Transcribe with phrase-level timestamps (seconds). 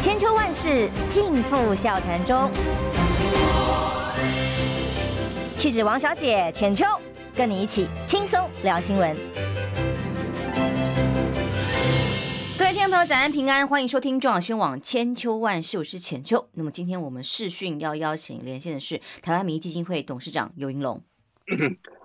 [0.00, 2.48] 千秋万世尽付笑谈中。
[5.56, 6.84] 气质王小姐浅秋，
[7.34, 9.16] 跟你一起轻松聊新闻。
[12.56, 16.48] 各位听众朋友，早安平安，欢迎收听中广宣网千秋万世，我是浅秋。
[16.52, 21.02] 那么今天我们视讯要邀请连线的是台湾民意基金会董事长游盈隆。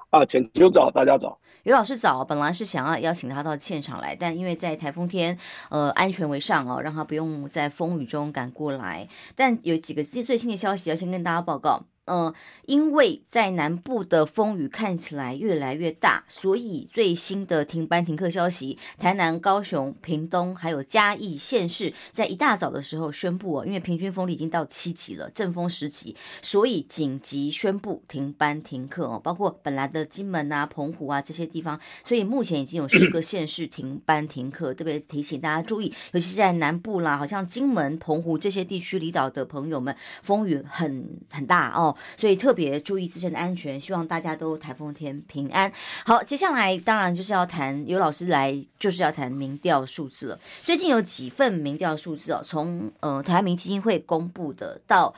[0.09, 1.39] 啊，浅秋早，大家早。
[1.63, 5.37] 于老师早，本来是想要邀请他到现场来，但因为在台风天，
[5.69, 9.07] 呃，安全为上哦，让他不用在风雨中赶过来。
[9.35, 11.85] 但有几个最最新的消息要先跟大家报告。
[12.05, 12.33] 嗯、
[12.65, 41.92] 因为在南部的风雨看起来越来越大，所以最新的停班停课消息，台南、高雄、屏东还有嘉义县市，在一大早的时候宣布哦，因为平均风力已经到七级了，阵风十级，所以紧急宣布停班停课哦，包括本来的金门啊、澎湖啊这些地方，所以目前已经有十个县市停班停课，特别提醒大家注意，尤其是在南部啦，好像金门、澎湖这些地区离岛的朋友们，风雨很很大哦。
[42.17, 45.71] 所以特别注意自身的安全，希望大家都台风天平安。
[46.05, 50.39] 好，接下来当然就是要谈，有老师来就是要谈民调数字了。
[50.63, 55.13] 最近有几份民调数字哦，从呃台湾民基金会公布的到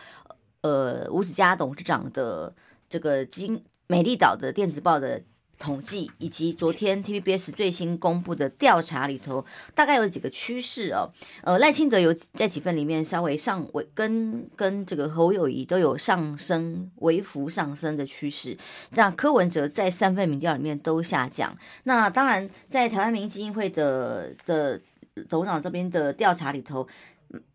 [0.62, 2.54] 呃吴子嘉董事长的
[2.90, 5.22] 这个金美丽岛的电子报的。
[5.58, 11.10] 统计以及昨天 TVBS 最新公布的调查里头，大概有几个趋势哦。
[11.44, 18.58] 呃，赖清德有在几份里面稍微上微跟跟这个侯友宜都有上升微幅上升的趋势，
[18.92, 21.58] 那柯文哲在三份民调里面都下降。
[21.84, 24.82] 那当然，在台湾民意基金会的的
[25.30, 26.88] 董事长这边的调查里头，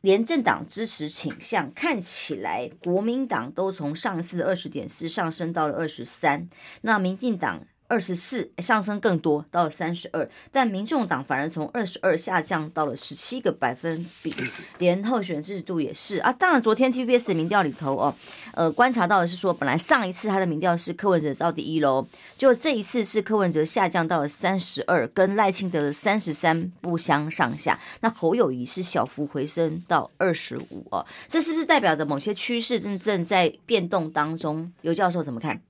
[0.00, 6.48] 连政党支持倾向看起来，国民党都从上次的二十点四上升到了二十三，
[6.80, 7.62] 那民进党。
[7.90, 14.32] 二十四上升更多，到了三十二，但民众党反而从二十二下降到了十七个百分比，
[14.78, 16.32] 连候选支持度也是啊。
[16.32, 18.14] 当然，昨天 TVBS 的民调里头哦，
[18.54, 22.06] 呃，观察到的是说，本来上一次他的民调是柯文哲到第一喽，
[22.38, 27.76] 就这一次是柯文哲下降到了三十二，跟赖清德的三十三不相上下。
[28.02, 34.72] 那侯友谊是小幅回升到二十五哦，这是不是代表着某些趋势正正在变动当中？
[34.82, 35.60] 游教授怎么看？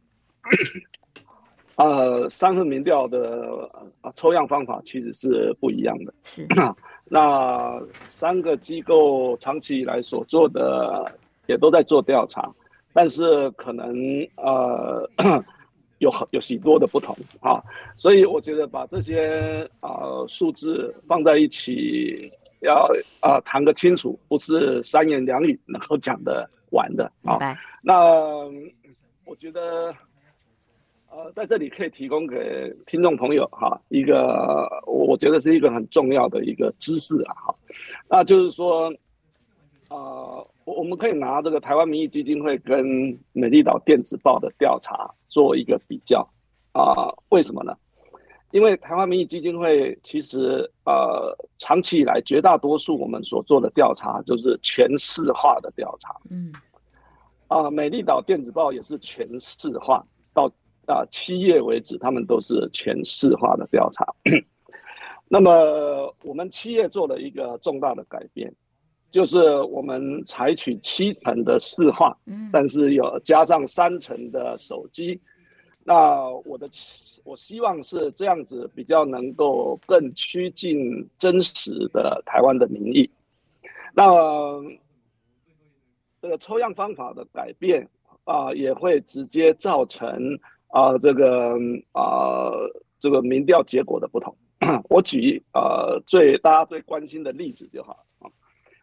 [1.81, 3.67] 呃，三份民调的
[4.15, 6.13] 抽样方法其实是不一样的。
[6.25, 6.47] 是，
[7.09, 7.81] 那
[8.11, 11.11] 三个机构长期以来所做的
[11.47, 12.53] 也都在做调查，
[12.93, 13.97] 但是可能
[14.37, 15.09] 呃
[16.01, 17.63] 有有许多的不同啊，
[17.97, 22.31] 所以我觉得把这些呃数字放在一起，
[22.61, 27.39] 要啊谈个清楚，不是三言两语能够讲的完的啊。
[27.83, 27.95] 那
[29.25, 29.95] 我觉得。
[31.13, 37.55] 呃，在这里可以提供给听众朋友哈一个，我觉得是一个很重要的一个知识啊哈，
[38.09, 38.95] 那就是说，
[39.89, 42.87] 呃，我们可以拿这个台湾民意基金会跟
[43.33, 46.21] 美丽岛电子报的调查做一个比较
[46.75, 47.77] 啊，为什么呢？
[48.53, 56.53] 因为台湾民意基金会其实呃长期以来绝大多数我们所做的调查就是全市化的调查，嗯，
[57.49, 60.49] 啊，美丽岛电子报也是全市化到。
[60.91, 64.05] 啊，七月为止，他们都是全市化的调查。
[65.33, 68.53] 那么，我们七月做了一个重大的改变，
[69.13, 72.17] 就是我们采取七成的市化，
[72.53, 75.21] 但是有加上三成的手机。
[75.85, 76.69] 那我的
[77.23, 83.09] 我希望是这样子，比较能够更趋近真实的台湾的民意。
[83.95, 84.05] 那
[86.21, 87.89] 这个抽样方法的改变
[88.25, 90.37] 啊，也会直接造成。
[90.73, 91.55] 啊、呃，这个
[91.93, 94.37] 啊、呃，这个民调结果的不同，
[94.89, 98.31] 我举呃最大家最关心的例子就好啊，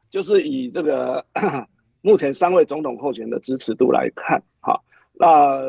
[0.10, 1.26] 就是以这个
[2.02, 4.78] 目前三位总统候选人的支持度来看，哈，
[5.14, 5.62] 那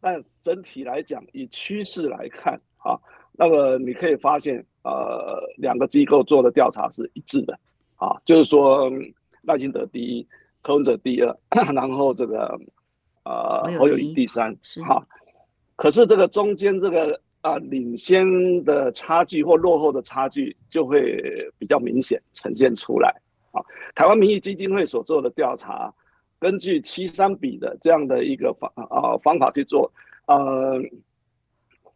[0.00, 2.98] 但整体来讲，以趋势来看，啊，
[3.32, 7.58] 那么你可以发现，呃，两个机构做的调查是一致的，
[7.96, 8.90] 啊，就是说
[9.42, 10.26] 赖清德第一，
[10.62, 11.36] 柯文哲第二，
[11.72, 12.58] 然后这个
[13.24, 14.52] 呃侯友谊第三，
[14.88, 15.06] 哈。
[15.80, 21.18] 可是这个中间这个啊、呃、领先的差距或落后的差距就会
[21.58, 23.08] 比较明显呈现出来
[23.50, 23.64] 啊。
[23.94, 25.90] 台湾民意基金会所做的调查，
[26.38, 29.90] 根据七三比的这样的一个方啊方法去做，
[30.26, 30.78] 呃，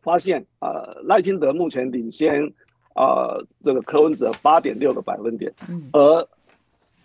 [0.01, 2.43] 发现呃赖清德目前领先
[2.95, 3.05] 啊、
[3.37, 5.53] 呃、这个柯文哲八点六个百分点，
[5.93, 6.27] 而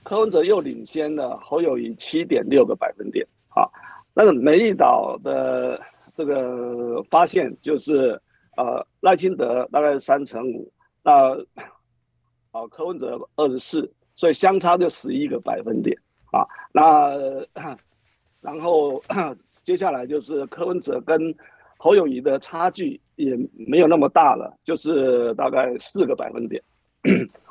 [0.02, 3.68] 柯文哲又领先了侯友宜七点六个百分点啊。
[4.14, 5.78] 那个美丽岛的。
[6.14, 8.20] 这个发现就是，
[8.58, 10.72] 呃，赖清德大概是三成五，
[11.04, 11.34] 那，
[12.52, 15.98] 啊，柯文哲二十四，所以相差就十一个百分点
[16.32, 16.46] 啊。
[16.74, 17.16] 那
[18.42, 19.02] 然后
[19.64, 21.34] 接下来就是柯文哲跟
[21.78, 26.62] 侯友谊的差距也没有那么大了，就是大概四个百分点。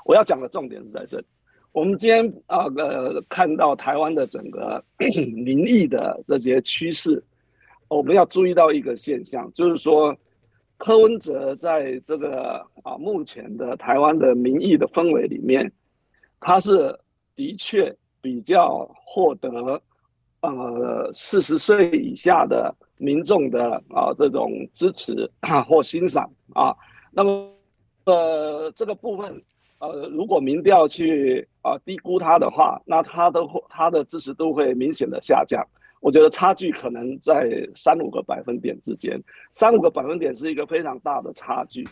[0.05, 1.26] 我要讲的重点是在这里。
[1.72, 7.22] 我们今天啊呃看到台湾的整个 民意的这些趋势，
[7.88, 10.17] 我们要注意到一个现象，就是说
[10.76, 15.70] 柯文哲在这个啊目前的台湾的民意的氛围里面，
[16.38, 16.96] 他是
[17.35, 19.81] 的确比较获得
[20.43, 25.29] 呃四十岁以下的民众的啊这种支持
[25.67, 26.75] 或欣赏啊，
[27.11, 27.50] 那么
[28.05, 29.43] 呃这个部分。
[29.81, 35.64] 呃，如果民调去啊、低估他的话，那他的他的支持度会明显的下降。
[36.00, 39.21] 我觉得差距可能在三五个百分点之间，
[39.53, 41.87] 三五个百分点是一个非常大的差距。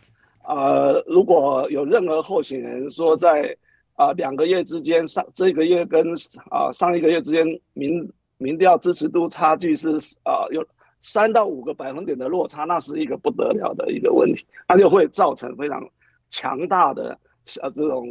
[0.49, 3.56] 呃，如果有任何候选人说在
[3.94, 6.12] 啊、呃、两个月之间，上这个月跟
[6.50, 8.08] 啊、呃、上一个月之间民
[8.38, 10.64] 民调支持度差距是啊、呃、有
[11.00, 15.82] 三到五个百分点的落差，那是一个不得了的一个问题，那就会造成非常
[16.31, 17.19] 强大的。
[17.62, 18.05] 呃，这种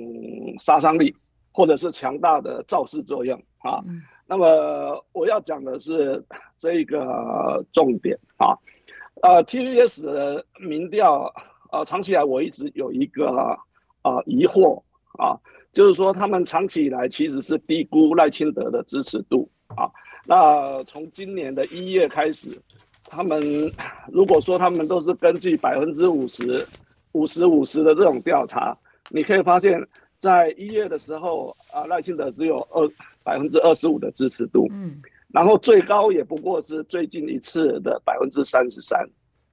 [0.60, 1.14] 杀伤力，
[1.52, 3.84] 或者是强大的造势作用啊。
[3.86, 6.24] 嗯、那么我要讲的是
[6.58, 8.58] 这一个重点啊。
[9.22, 11.34] 呃，T V S 的民调，
[11.72, 13.28] 呃，长期以来我一直有一个
[14.02, 14.82] 啊疑惑
[15.18, 15.38] 啊，
[15.72, 19.90] 就是说他们长期以来其实是低估赖清德的支持度啊。
[20.26, 22.52] 那从今年的一月开始，
[23.06, 23.72] 他们
[24.12, 26.66] 如果说他们都是根据百分之五十、
[27.14, 28.78] 五十五十的这种调查。
[29.12, 29.80] 你可以发现，
[30.18, 32.90] 在一月的时候，啊，赖清德只有二
[33.26, 35.02] 百分之二十五的支持度，嗯，
[35.34, 39.04] 然后最高也不过是最近一次的百分之三十三，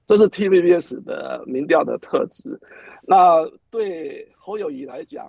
[0.05, 2.57] 这是 TVBS 的民调的特质。
[3.01, 5.25] 那对侯友谊来讲，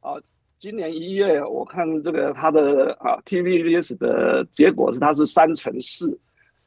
[0.00, 0.14] 啊，
[0.60, 6.16] 今年一月我看这个他的啊 TVBS 的结果是他是三乘四，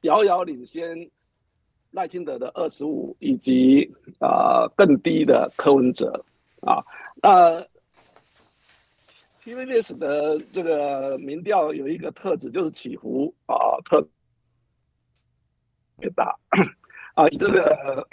[0.01, 1.09] 遥遥领先
[1.91, 3.89] 赖清德的二十五，以及
[4.19, 6.11] 啊更低的柯文哲，
[6.59, 6.83] 啊。
[7.23, 7.65] 那
[9.43, 14.07] TVBS 的这个民调有一个特质，就是起伏啊特
[15.99, 16.37] 别大
[17.15, 17.27] 啊。
[17.29, 18.07] 以这个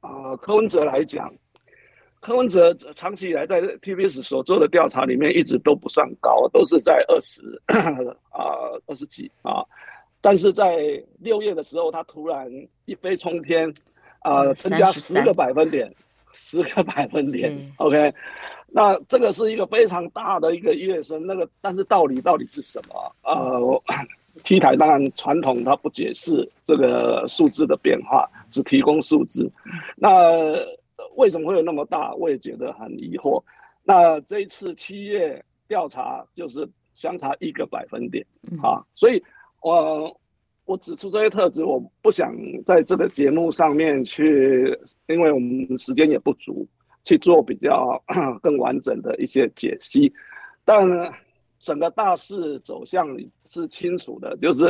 [0.00, 1.32] 啊柯文哲来讲，
[2.20, 8.44] 柯文哲长期以来在 TVBS 所做的调查里面一直都不算高，都是在二十啊
[8.86, 9.64] 二十几啊。
[10.20, 12.46] 但是在六月的时候，他突然
[12.84, 13.72] 一飞冲天
[14.20, 15.90] 啊，增加十个百分点。
[16.32, 18.12] 十个百分点，OK，
[18.68, 21.26] 那这个是一个非常大的一个跃升。
[21.26, 23.16] 那个，但是道理到底是什么？
[23.22, 23.82] 呃
[24.44, 29.50] ，T 台当然传统它不解释这个数字的变化，只提供数字。
[29.96, 30.54] 那
[31.16, 32.12] 为什么会有那么大？
[32.14, 33.42] 我也觉得很疑惑。
[33.84, 38.24] 那这一次七月调查就是相差一个百分点
[38.62, 39.22] 啊，所以，
[39.62, 40.16] 我、呃。
[40.68, 42.30] 我指出这些特质，我不想
[42.66, 46.68] 在这个节目上面去，因为我们时间也不足，
[47.04, 47.98] 去做比较
[48.42, 50.12] 更完整的一些解析。
[50.66, 50.86] 但
[51.58, 53.08] 整个大势走向
[53.46, 54.68] 是清楚的，就是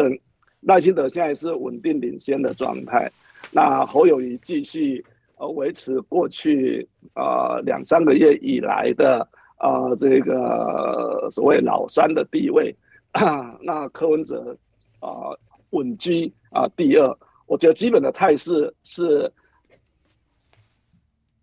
[0.61, 3.11] 赖清德现在是稳定领先的状态，
[3.51, 5.05] 那侯友谊继续
[5.39, 9.29] 呃维持过去呃两三个月以来的
[9.59, 12.73] 呃这个所谓老三的地位，
[13.61, 14.57] 那柯文哲
[15.01, 15.35] 啊。
[15.71, 19.31] 稳居啊，第二，我觉得基本的态势是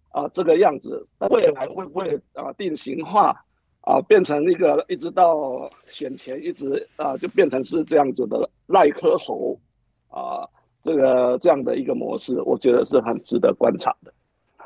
[0.10, 1.08] 啊这个样子。
[1.30, 3.36] 未来会不会啊定型化
[3.82, 9.60] 啊，变成一个一直到选前一直啊就变成是这样子的赖科侯
[10.10, 10.48] 啊
[10.82, 14.14] 这个这样的一个模式，我觉得是很值得观察的。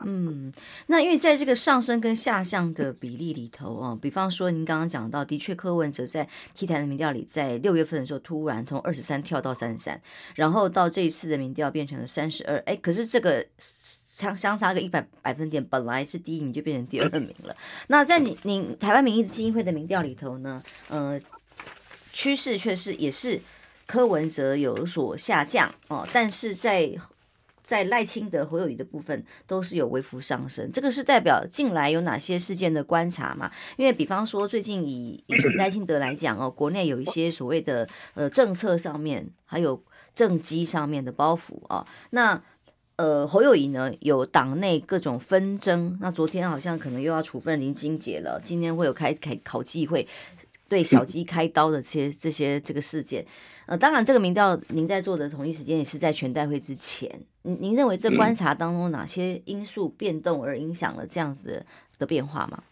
[0.06, 0.52] 嗯，
[0.88, 10.02] 那因为在这个上升跟下降的比例里头啊，比方说您刚刚讲到，的确柯文哲在 T 台的民调里，在六月份的时候突然从二十三跳到三十三，
[10.36, 17.56] 然后到这一次的民调变成了三十二，哎，可是这个相相差个一百百分点，本来是第一名就变成第二名了。
[17.88, 21.20] 那在你您台湾民意基金会的民调里头呢，呃，
[22.12, 23.42] 趋势却是也是
[23.86, 26.92] 柯文哲有所下降哦，但是在
[27.70, 33.52] 在赖清德、侯友宜的部分都是有微幅上升，这个是代表近来有哪些事件的观察嘛？
[33.78, 39.84] 因为比方说最近以以赖清德来讲哦，国内有一些所谓的呃政策上面，还有
[40.16, 41.88] 政绩上面的包袱啊、哦。
[42.10, 42.42] 那
[42.96, 50.08] 呃侯友宜呢有党内各种纷争，那昨天好像可能又要处分林金杰了，今天会有开开考纪会
[50.70, 53.26] 对小鸡开刀的这些这些这个事件。
[53.66, 57.10] 呃，当然，这个民调您在做的同一时间也是在全代会之前。
[57.42, 61.66] 您您认为这观察当中哪些因素变动而影响了这样子
[61.98, 62.64] 的变化吗？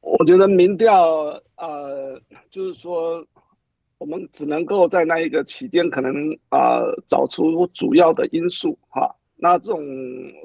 [0.00, 3.26] 我觉得民调，呃，就是说，
[3.98, 9.14] 我们只能够在那一个期间，可能啊、呃，找出主要的因素哈。
[9.34, 9.84] 那这种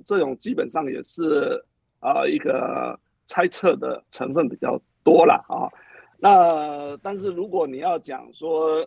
[0.04, 1.64] 这种基本上也是
[2.00, 5.70] 啊、呃，一个猜测的成分比较多了啊。
[6.18, 8.86] 那但是如果你要讲说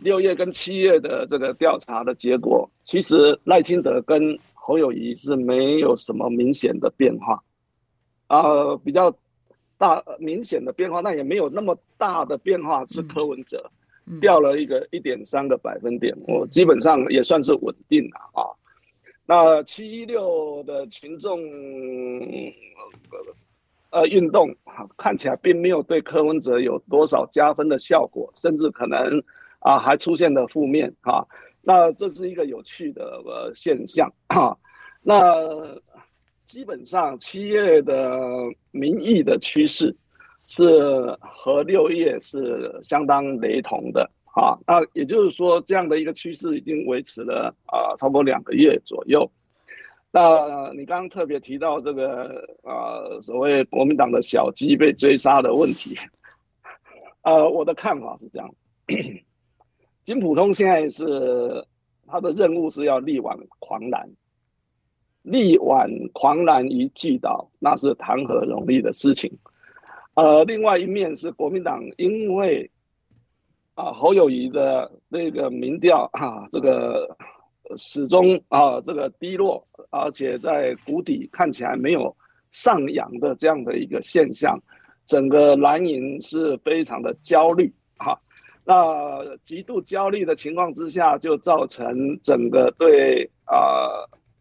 [0.00, 7.42] 六月跟七月的这个调查的结果，其实赖清德跟侯友谊是没有什么明显的变化，
[8.26, 9.14] 啊、呃，比较。
[9.80, 13.70] 大明显的变化，那也没有那么大的变化，是柯文哲
[14.20, 18.42] 掉了一个一点三个百分点，我基本上也算是稳定了啊。
[19.24, 21.38] 那七一六的群众
[23.90, 24.54] 呃运动
[24.96, 29.22] 看起来并没有对柯文哲有多少加分的效果，甚至可能
[29.60, 31.26] 啊还出现了负面哈。
[31.62, 34.56] 那这是一个有趣的呃现象哈。
[35.02, 35.22] 那。
[36.48, 38.18] 基本上七月的
[38.70, 39.94] 民意的趋势
[40.46, 49.30] 是和六月是相当雷同的啊，那也就是说这样的一个趋势已经维持了啊超过两个月左右。
[50.10, 55.96] 那你刚刚特别提到这个啊所谓国民党的小鸡被追杀的问题，
[57.22, 58.50] 呃，我的看法是这样，
[60.04, 61.64] 金普通现在是
[62.06, 64.08] 他的任务是要力挽狂澜。
[65.22, 69.30] 力挽狂澜于巨岛，那是谈何容易的事情。
[70.14, 72.70] 呃，另外一面是国民党，因为
[73.74, 77.14] 啊侯友宜的那个民调啊，这个
[77.76, 82.14] 始终啊这个低落，而且在谷底看起来没有
[82.52, 84.58] 上扬的这样的一个现象，
[85.06, 88.18] 整个蓝营是非常的焦虑哈、
[88.64, 93.56] 那极度焦虑的情况之下，就造成整个对啊。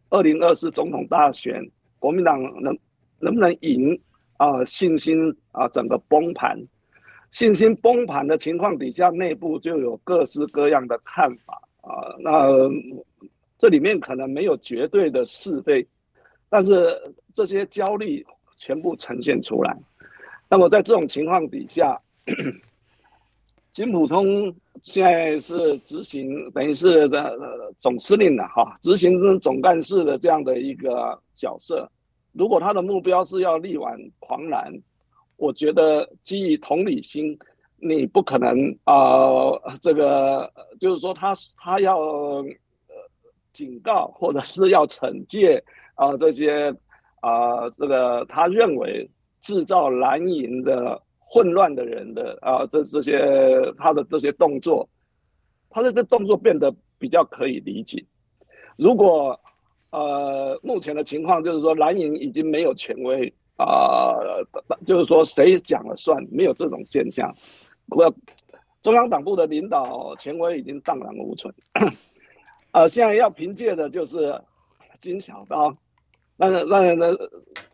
[0.10, 1.62] 二零二四总统大选，
[2.00, 2.78] 国民党能
[3.20, 4.00] 能不能赢
[4.38, 4.64] 啊？
[4.64, 6.58] 信心啊，整个崩盘，
[7.32, 12.16] 信心崩盘的情况底下，内部就有各式各样的看法啊。
[12.20, 12.48] 那
[13.58, 15.88] 这里面可能没有绝对的是非，
[16.50, 16.96] 但是
[17.34, 18.26] 这些焦虑
[18.58, 19.76] 全部呈现出来。
[20.50, 22.00] 那么在这种情况底下，
[23.72, 24.54] 金溥聪
[24.84, 31.90] 现在是执行，等于是这总司令的哈，执行总干事的这样的一个角色。
[32.34, 34.72] 如果他的目标是要力挽狂澜，
[35.36, 37.38] 我觉得基于同理心，
[37.78, 42.46] 你不可能啊、这个就是说他他要呃
[43.54, 45.64] 警告或者是要惩戒
[45.96, 46.74] 啊、这些
[47.22, 49.10] 啊、这个他认为
[49.42, 51.02] 制造蓝营的。
[51.30, 53.20] 混乱的人的啊，这这些
[53.78, 54.88] 他的这些动作，
[55.70, 58.02] 他的这动作变得比较可以理解。
[58.78, 59.38] 如果
[59.92, 64.16] 呃目前的情况就是说蓝营已经没有权威啊、
[64.86, 67.30] 就是说谁讲了算，没有这种现象。
[67.90, 68.14] 我
[68.82, 71.54] 中央党部的领导权威已经荡然无存，
[72.72, 74.40] 呃，现在要凭借的就是
[75.02, 75.76] 金小刀。
[76.40, 77.18] 那那那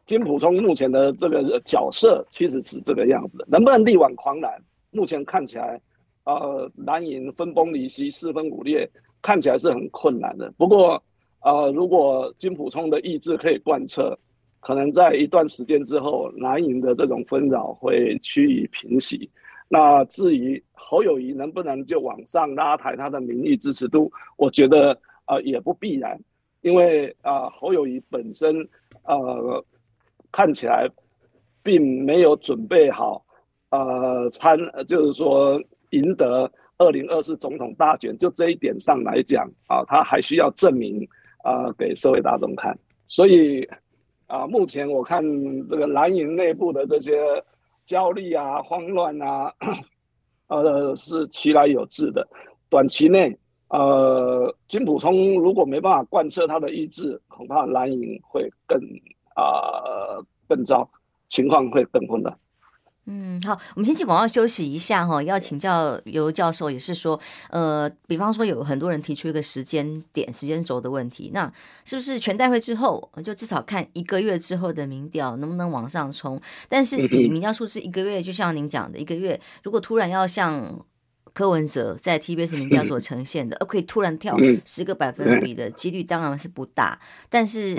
[0.06, 4.52] 金溥聪目前的这个角色其实是这个样子，能不能力挽狂澜？
[4.92, 5.82] 目前看起来，
[6.26, 8.90] 呃，蓝营分崩离析、四分五裂，
[9.22, 10.52] 看起来是很困难的。
[10.58, 11.04] 不过，
[11.42, 14.18] 呃，如果金溥聪的意志可以贯彻，
[14.62, 19.30] 可能在一段时间之后，蓝营的这种纷扰会趋于平息。
[19.74, 26.16] 那至于侯友谊能不能就往上拉抬他的民意支持度，我觉得呃也不必然。
[26.62, 28.56] 因为啊，侯友谊本身
[29.06, 29.66] 呃
[30.32, 30.88] 看起来
[31.64, 33.26] 并没有准备好
[33.72, 41.04] 呃参，就是说赢得二零二四总统大选，就这一点上来讲啊，他还需要证明
[41.44, 42.78] 啊给社会大众看。
[43.08, 43.68] 所以
[44.28, 45.24] 啊，目前我看
[45.68, 47.12] 这个蓝营内部的这些
[47.86, 49.54] 焦虑啊、慌乱啊，
[50.48, 52.28] 呃是其来有自的，
[52.70, 53.38] 短期内。
[53.70, 58.80] 呃，金普聪如果没办法贯彻他的意志，恐怕蓝营会更
[59.36, 60.88] 啊、呃、更糟，
[61.28, 62.38] 情况会更混乱。
[63.06, 65.22] 嗯，好，我们先去广告休息一下哈。
[65.22, 67.20] 要请教尤教授，也是说，
[67.50, 71.52] 呃，比方说有很多人提出一个时间点、时间轴的问题，那
[71.86, 76.42] 是不是全代会之后，就至少看一个月之后的民调能不能往上冲？
[76.70, 80.86] 但是以民调数字一个月，就像您讲的，一个月如果突然要像。
[81.36, 87.00] 柯文哲在 TBS 民调所呈现的，可以突然跳十个百分比的几率当然是不大。
[87.28, 87.76] 但是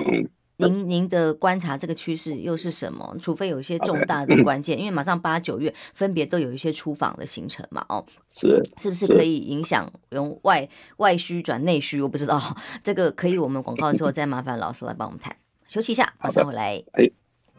[0.57, 3.15] 您您的观察这个趋势又是什么？
[3.21, 7.85] 除非有一些重大的关键，因为马上八九月分别都有一些出访的行程嘛。
[7.89, 12.01] 哦，是是不是可以影响用外外需转内需？
[12.01, 12.41] 我不知道
[12.83, 15.35] 这个可以，我们广告之后再麻烦老师来帮我们谈。
[15.67, 16.81] 休息一下，马上回来。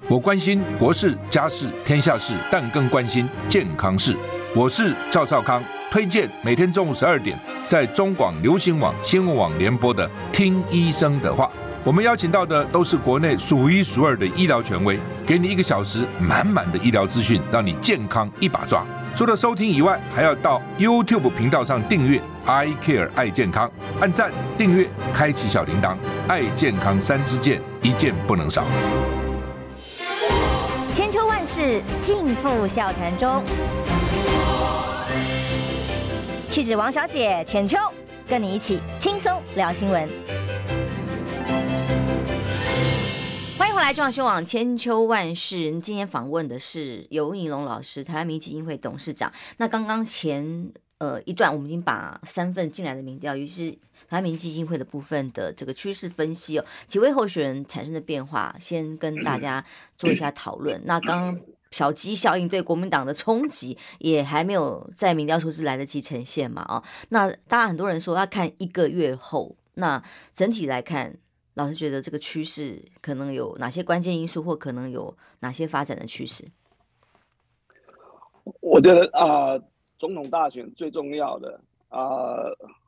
[0.08, 4.16] 我关心国事、家事、天下事，但更关心健康事。
[4.54, 11.50] 我是赵少康，推荐每天中午十二点在中广流行网、新闻网联播的《听医生的话》。
[11.86, 18.84] 我们邀请到的都是国内数一数二的医疗权威，给你一个小时满满的医疗资讯，让你健康一把抓。
[19.14, 23.70] 除了收听以外，还要到 YouTube 频道上订阅 “I Care 爱健康”，
[24.02, 28.64] 按赞、订阅、开启小铃铛，爱健康三支箭，一件不能少。
[30.92, 33.44] 千秋万世尽付笑谈中，
[36.50, 37.78] 气质王小姐浅秋，
[38.26, 40.45] 跟你一起轻松聊新闻。
[43.86, 45.78] 来，中央新闻网千秋万世。
[45.78, 49.32] 今天访问的是尤尼龙老师，台湾民基金会董事长。
[49.58, 53.70] 那刚刚前呃一段，我们已经把三份进来的民调，于是。
[54.08, 59.64] 台湾民基金会的部分的这个趋势分析哦，几位候选人产生的变化，先跟大家
[59.96, 60.82] 做一下讨论。
[60.84, 61.40] 那刚刚
[61.70, 66.66] 小鸡效应对国民党的冲击也还没有在民调数字来得及呈现嘛？
[66.68, 69.54] 哦，那当然很多人说要看一个月后。
[69.78, 70.02] 那
[70.32, 71.14] 整体来看，
[71.56, 76.44] 老师觉得这个趋势可能有哪些关键因素，或可能有哪些发展的趋势？
[78.60, 79.62] 我觉得啊、呃，
[79.98, 81.60] 总统大选最重要的
[81.90, 82.36] 啊。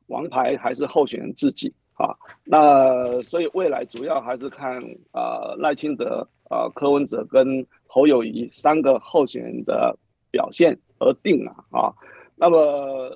[0.09, 4.83] 王牌还是候选人自己啊，那所以未来主要还是看
[5.13, 9.95] 啊赖清德啊柯文哲跟侯友宜三个候选人的
[10.31, 11.93] 表现而定了啊，
[12.37, 13.15] 那么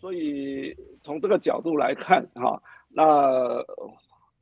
[0.00, 3.62] 所以从这个角度来看哈，那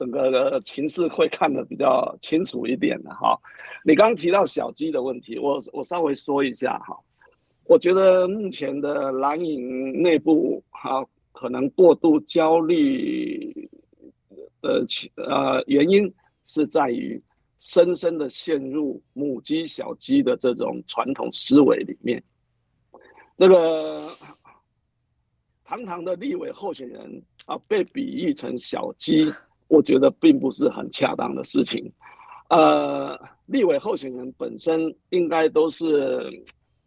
[0.00, 3.38] 整个的情势会看得比较清楚一点的哈。
[3.84, 6.98] 你刚刚提到小鸡的问题，我我稍微说一下哈，
[7.64, 11.06] 我觉得目前的蓝营内部哈。
[11.32, 13.70] 可能过度焦虑
[14.60, 14.84] 的
[15.16, 16.12] 呃原因
[16.44, 17.22] 是在于
[17.58, 22.22] 深深的陷入母鸡小鸡的这种传统思维里面。
[23.38, 24.10] 这个
[25.64, 29.32] 堂堂的立委候选人啊，被比喻成小鸡，
[29.70, 31.90] 我觉得并不是很恰当的事情。
[32.50, 36.28] 呃，立委候选人本身应该都是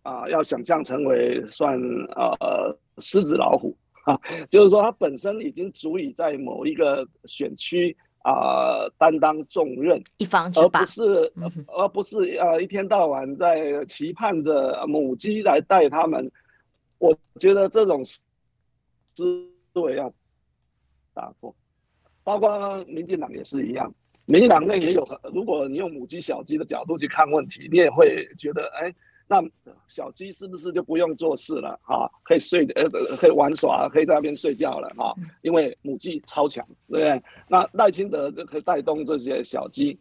[0.04, 1.80] 啊，要想象成为算
[2.16, 3.76] 呃狮子老虎。
[4.04, 4.20] 啊，
[4.50, 11.34] 就是说，他本身已经足以在某一个选区啊担当重任，一方之霸，而不是，
[11.68, 16.30] 而不是呃一天到晚在期盼着母鸡来带他们。
[16.98, 20.14] 我觉得这种思维要
[21.14, 21.56] 打破，
[22.24, 23.94] 包括民进党也是一样，
[24.26, 28.94] 民进党内也有，如果你用母鸡小鸡的角度去看问题，你也会觉得，哎。
[29.26, 29.42] 那
[29.88, 31.80] 小鸡是不是就不用做事了？
[31.82, 32.84] 哈，可以睡呃，
[33.16, 35.16] 可以玩耍，可以在那边睡觉了哈。
[35.42, 37.24] 因为母鸡超强，对不对？
[37.48, 39.98] 那赖清德就可以带动这些小鸡，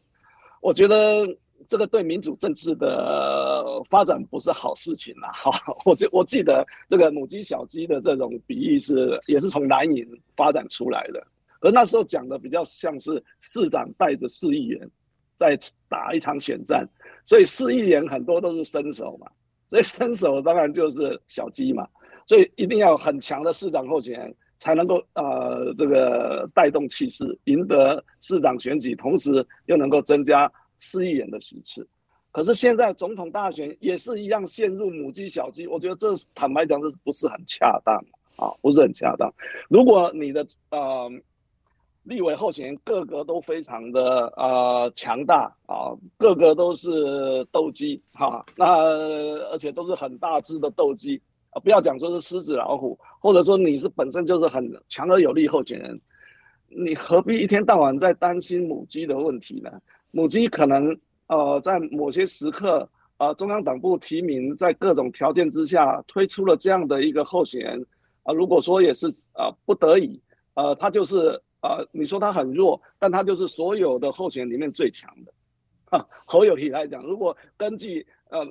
[0.61, 1.25] 我觉得
[1.69, 5.31] 这个对民主政治的发展不是好事情啦。
[5.39, 5.53] 哈，
[5.87, 10.05] 我记我记得这个母鸡小鸡的这种比喻是也是从蓝营
[10.37, 11.25] 发展出来的，
[11.63, 14.91] 而那时候讲的比较像是市长带着市议员
[15.37, 16.87] 在打一场选战。
[17.25, 19.29] 所以市议员很多都是新手嘛，
[19.69, 21.87] 所以新手当然就是小鸡嘛，
[22.27, 31.87] 所以一定要很强的市长候选人才能够呃这个带动气势，赢得市长选举，同时又能够增加市议员的席次。
[32.33, 37.95] 可是现在总统大选也是一样陷入母鸡小鸡，我觉得这坦白讲这不是很恰当
[38.37, 39.33] 啊，不是很恰当。
[39.69, 41.09] 如果你的呃。
[42.05, 48.67] 立委候选人个个都非常的呃强大啊，个个都是斗鸡哈，那
[49.53, 56.01] 而且都是很大只的斗鸡啊，不要讲说是狮子老虎，或者说你是本身就是很强而有力候选人，
[56.67, 59.71] 你何必一天到晚在担心母鸡的问题呢？
[60.11, 62.81] 母鸡可能呃在某些时刻
[63.17, 67.87] 啊、呃，中央党部提名在各种条件之下推出了这样的一个候选人
[68.25, 70.21] 啊、如果说也是啊、呃、不得已，
[70.55, 71.41] 呃，他就是。
[71.63, 75.33] 啊、你说他很弱，但他就是所有的候选人里面最强的。
[75.97, 78.45] 啊，侯友宜来讲，如果根据呃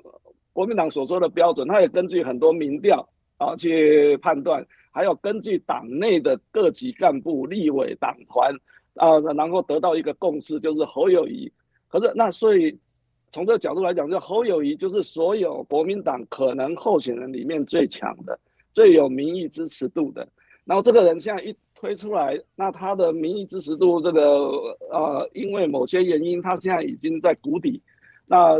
[0.53, 8.55] 国民党所说的标准，他也根据很多民调啊去判断，还有根据党内的各级干部、立委、党团
[8.95, 11.51] 啊，然后得到一个共识，就是侯友宜。
[11.89, 12.79] 可是那所以
[13.29, 18.39] 从这个角度来讲，就侯友宜就是所有国民党可能候选人里面最强的、
[18.71, 20.25] 最有民意支持度的。
[20.63, 21.53] 然后这个人现在一。
[21.81, 24.21] 推出来，那他的民意支持度，这个
[24.91, 27.81] 呃，因为某些原因，他现在已经在谷底，
[28.27, 28.55] 那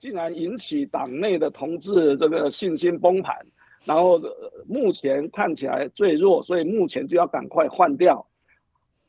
[0.00, 3.36] 竟然引起党内的同志这个信心崩盘，
[3.84, 4.18] 然后
[4.66, 8.26] 目前看起来最弱，所以目前就要赶快换掉。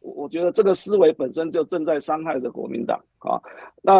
[0.01, 3.39] 我觉得这个思维本身就正在伤害着国民党啊。
[3.81, 3.93] 那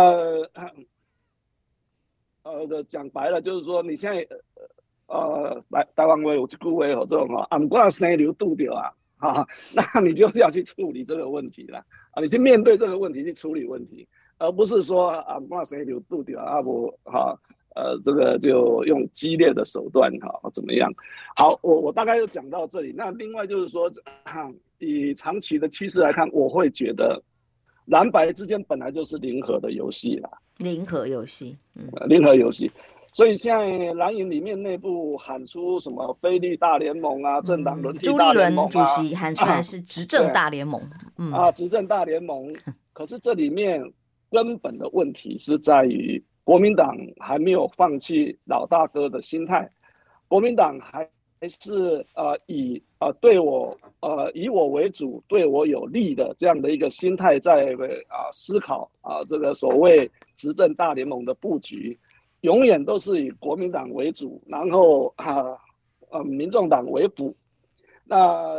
[2.43, 4.27] 呃，讲白了就是说，你现在
[5.07, 11.79] 呃，来台湾话有句话有这种啊，俺不生流度掉啊，啊， 那你就要去处理这个问题了
[12.11, 17.37] 啊，你去面对这个问题去处理问题，而不是说俺不生流度掉啊不哈。
[17.75, 20.87] 呃，这个就用激烈的手段哈，怎么样？
[21.35, 22.93] 好，我我大概就讲到这里。
[22.95, 23.91] 那另外就是说，
[24.77, 27.19] 以长期的趋势来看，我会觉得
[27.85, 32.71] 蓝白之间本来就是零和的游戏啦，零和游戏，嗯，零和游戏。
[33.13, 40.81] 所以现在蓝营里面内部喊出什么非绿大联盟啊，政党轮替大联盟啊，朱立伦主席喊出来是执政大联盟，
[41.17, 42.53] 嗯啊，执政大联盟。
[42.91, 43.81] 可是这里面
[44.29, 46.21] 根本的问题是在于。
[46.45, 49.65] 国民党还没有放弃老大哥的心态，
[50.27, 51.09] 国民党还
[51.47, 57.73] 是呃以呃对我呃以我为主，对我有利的这样的一个心态在
[58.09, 61.97] 啊思考啊这个所谓执政大联盟的布局，
[62.43, 65.43] 永远都是以国民党为主，然后啊
[66.11, 67.35] 呃民众党为辅。
[68.05, 68.53] 那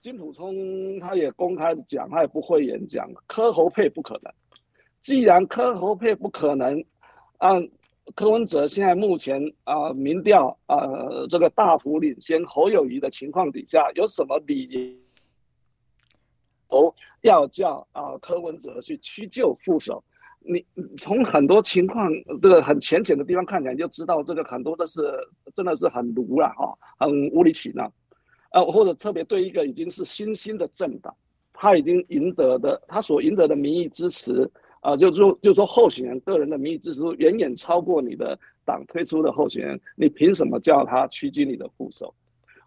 [0.00, 4.32] 金普聪他也公开讲，他也不会演讲，柯侯配不可能。
[5.02, 6.84] 既然柯侯配不可能。
[7.38, 7.68] 按、啊、
[8.16, 10.76] 柯文哲现在目前啊民调啊
[11.30, 14.98] 这个大幅领先侯友谊的情况底下，有什么理
[16.70, 20.02] 由要叫啊柯文哲去屈就副手？
[20.50, 20.64] 你
[20.96, 25.00] 从很多情况这个很浅浅的地方看起来，就知道这个很多都是
[25.54, 27.92] 真的是很卢了哈，很无理取闹，
[28.52, 31.14] 呃、啊、或者特别对一个已经是新兴的政党，
[31.52, 34.50] 他已经赢得的他所赢得的民意支持。
[34.80, 42.14] 啊，就是说，就说，候选人个人的民意支持度远远超过你的党推出的候选人，你凭什么叫他屈居你的副手？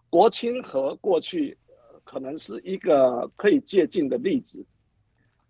[0.09, 1.57] 国青和过去
[2.03, 4.63] 可能是一个可以借鉴的例子。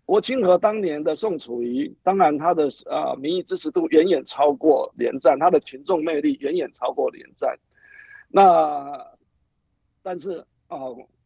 [0.04, 7.58] 国清和当年的宋楚瑜，当然他的啊民意支持度远远超过连战，他的群众魅力远远超过连战。
[8.28, 9.06] 那
[10.02, 10.78] 但是啊。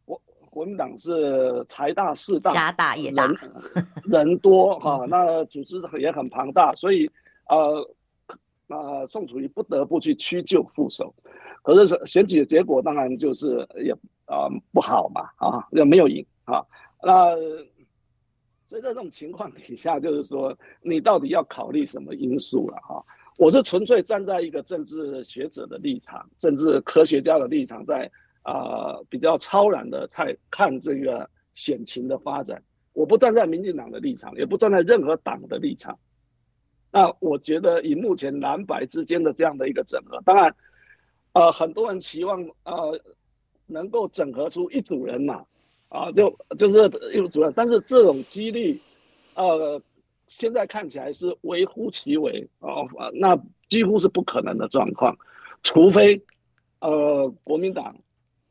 [0.05, 3.37] 国国民党是财大势大，家大业大，人，
[4.05, 7.11] 人多哈、啊，那组织也很庞大，所以
[7.51, 7.95] 呃
[8.69, 11.15] 呃，宋楚瑜不得不去屈就副手。
[11.62, 13.93] 可是选举的结果当然就是也
[14.25, 16.65] 啊、呃、不好嘛啊，也没有赢啊。
[17.03, 17.37] 那
[18.66, 23.02] 所以在这种情况底下，就是说你到底要考虑什么因素了哈？
[23.38, 28.11] 我是纯粹站在一个政治学者的立场，政治科学家的立场在。
[28.48, 35.98] 啊、比较超然的看看这个选情的发展，我不站在民进党的立场，也不站在任何党的立场。
[36.92, 40.55] 那我觉得以目前蓝白之间的这样的一个整合，当然，
[41.33, 42.96] 呃，很多人期望呃
[43.66, 45.44] 能够整合出一组人马，
[45.96, 48.80] 啊就就是一组人，但是这种几率，
[49.35, 49.80] 呃，
[50.26, 53.37] 现在看起来是微乎其微啊，那
[53.68, 55.16] 几乎是不可能的状况，
[55.62, 56.20] 除非
[56.80, 57.96] 呃国民党。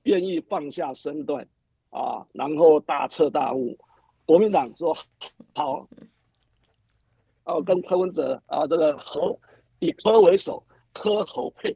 [0.05, 1.43] 愿意放下身段
[1.89, 3.75] 啊，然后大彻大悟。
[4.23, 4.95] 国民党说
[5.55, 5.79] 好，
[7.45, 9.39] 哦、啊，跟柯文哲啊，这个侯
[9.79, 11.75] 以柯为首，柯侯配，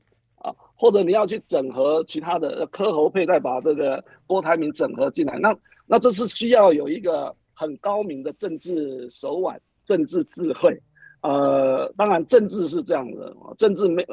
[0.79, 5.53] 或者你要去整合其他的科侯配，再把这个郭台铭整合进来，那
[5.85, 10.81] 那这是需要有一个很高明的政治手腕、政治智慧。
[11.21, 14.07] 呃，当然政治是这样的，政治没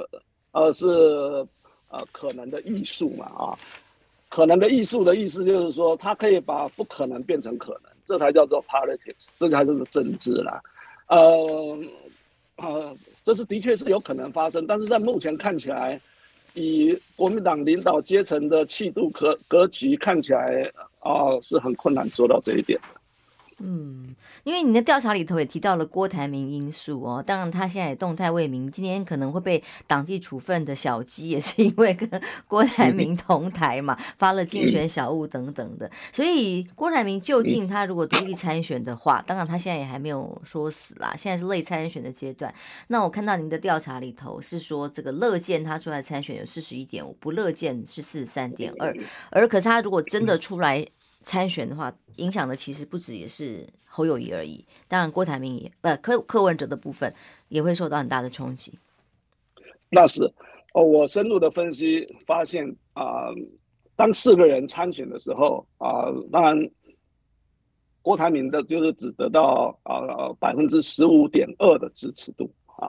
[0.51, 0.89] 呃是
[1.89, 3.59] 呃可能的艺术嘛啊。
[4.29, 10.61] 可能的艺术的意思就是说，他可以把不可能变成可能，这才叫做 politics，这才是政治啦。
[11.07, 11.79] 呃，
[12.57, 16.01] 呃，这是的确是有可能发生，但是在目前看起来，
[16.57, 23.01] 以国民党领导阶层的气度和格局看起来，啊、是很困难做到这一点的。
[23.59, 24.15] 嗯，
[24.45, 42.55] 因为你的调查里头也提到了郭台铭因素哦，当然他现在也动态未明，今天可能会被党纪处分的小鸡也是因为跟郭台铭同台嘛，发了竞选小物等等的，所以郭台铭究竟他如果独立参选的话，当然他现在也还没有说死啦，现在是类参选的阶段。
[42.89, 48.95] 那我看到您的调查里头是说，这个乐见他出来参选有四十一点五，不乐见是四十三点二，
[49.31, 50.87] 而可是他如果真的出来。
[51.23, 54.65] 参选的话，影响的其实不止也是侯友谊而已。
[54.87, 57.13] 当然，郭台铭也不柯柯文哲的部分
[57.49, 58.79] 也会受到很大的冲击。
[59.89, 60.23] 那是
[60.75, 63.29] 哦，我深入的分析发现啊、
[63.97, 66.71] 当四个人参选的时候啊、当然
[68.03, 72.89] 郭台铭的就是只得到啊百分之十五点二的支持度啊，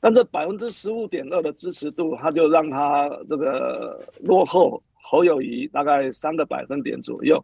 [0.00, 7.42] 但这百分之十五点二的支持度，他就让他这个落后侯友谊大概三个百分点左右。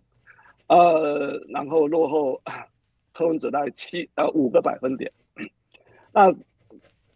[0.69, 2.41] 呃，然后落后
[3.13, 5.11] 柯文哲大概七呃五个百分点。
[6.13, 6.35] 那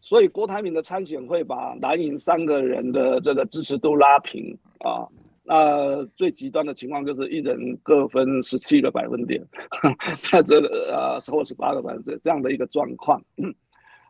[0.01, 5.07] 所以郭台铭的参选会把蓝营三个人的这个支持度拉平啊。
[5.43, 9.43] 那最极端的情况就是一人各分十七个百分点，
[10.31, 13.21] 在这个呃或十八个百分点这样的一个状况。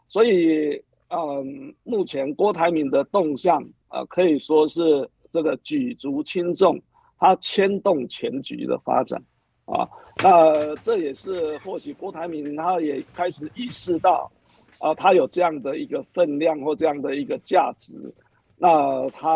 [0.06, 6.78] 所以嗯，目前郭台铭的动向啊，可以说是这个举足轻重，
[7.18, 9.20] 他牵动全局的发展
[9.72, 9.88] 啊。
[10.22, 14.30] 那这也是或许郭台铭他也开始意识到。
[14.82, 17.98] 啊，他有这样的一个分量或这样的一个价值，
[18.56, 19.30] 那他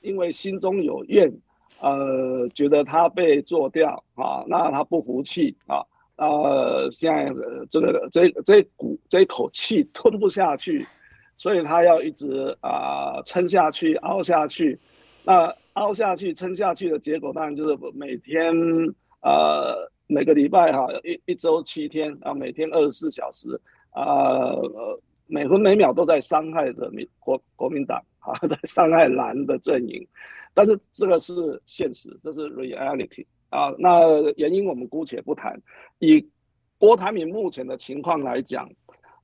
[0.00, 1.28] 因为心中有怨，
[1.80, 5.82] 呃，觉得他被做掉啊，那他不服气啊，
[6.18, 7.34] 呃，现在
[7.68, 10.86] 这个这这股这一口气吞不下去，
[11.36, 14.78] 所以他要一直啊撑下去，熬下去，
[15.24, 18.54] 那熬下去撑下去的结果，当然就是每天
[19.22, 23.60] 呃每个礼拜哈一一周七天啊，每天二十四小时。
[23.90, 24.04] 啊、
[24.52, 30.06] 呃，每分每秒都在伤害着民国国民党啊， 在伤害蓝的阵营，
[30.54, 33.74] 但是这个是现实，这是 reality 啊。
[33.76, 35.60] 那原因我们姑且不谈。
[35.98, 36.24] 以
[36.78, 38.70] 郭台铭目前的情况来讲，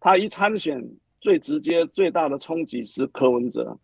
[0.01, 0.83] 他一参选
[1.21, 3.79] 最直接最大的冲击是柯文哲，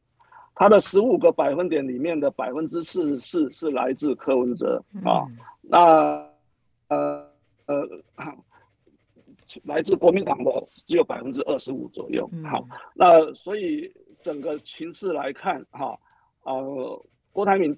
[0.57, 5.23] 他的十五个百分点里面的百分之四十四是来自柯文哲啊。
[5.71, 6.29] 那
[6.89, 7.31] 呃
[7.67, 7.89] 呃。
[9.65, 12.31] 来自国民党的只有百分之二十五左右。
[12.49, 15.99] 好，那所以整个情势来看，哈，
[16.45, 17.77] 呃，郭台铭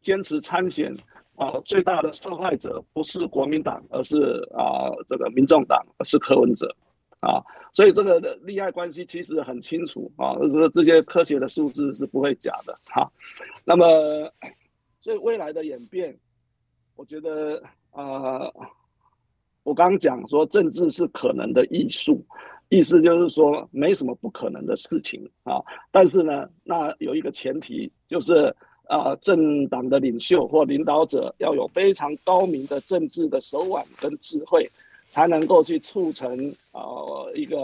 [0.00, 0.92] 坚持参选，
[1.36, 4.16] 啊、呃，最大的受害者不是国民党，而是
[4.52, 6.74] 啊、呃，这个民众党，而是柯文哲，
[7.20, 7.40] 啊，
[7.72, 13.08] 所以这个利害关系其实很清楚啊，这这些科学的数字是不会假的，哈。
[13.64, 13.86] 那么，
[15.02, 16.18] 所以未来的演变，
[16.96, 17.62] 我觉得。
[17.92, 18.52] 呃
[19.62, 22.24] 我刚刚讲说，政治是可能的艺术，
[22.68, 25.60] 意思就是说没什么不可能的事情啊。
[25.90, 28.54] 但是呢，那有一个前提，就是
[28.88, 34.70] 呃，政党的领袖或领导者要有非常高明的政治的手腕跟智慧，
[35.08, 37.58] 才能够去促成呃一个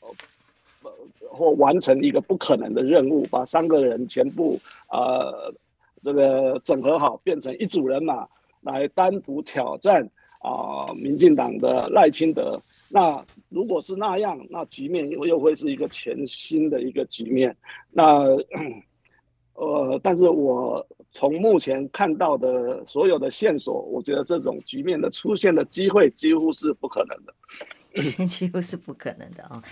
[0.00, 0.90] 呃
[1.30, 4.58] 或完成一个不可能的任务，把三个人全部
[4.90, 5.54] 呃
[6.02, 8.26] 这个整合好，变成一组人马
[8.64, 10.04] 来单独挑战。
[10.44, 17.56] 啊，民进党的赖清德，那如果是那样，那局面又又会是一个全新的一个局面。
[17.90, 18.04] 那
[19.56, 27.32] 呃，但是我从目前看到的所有的线索，我觉得这种局面的出现的机会几乎是不可能的。
[28.28, 29.62] 几乎是不可能的哦。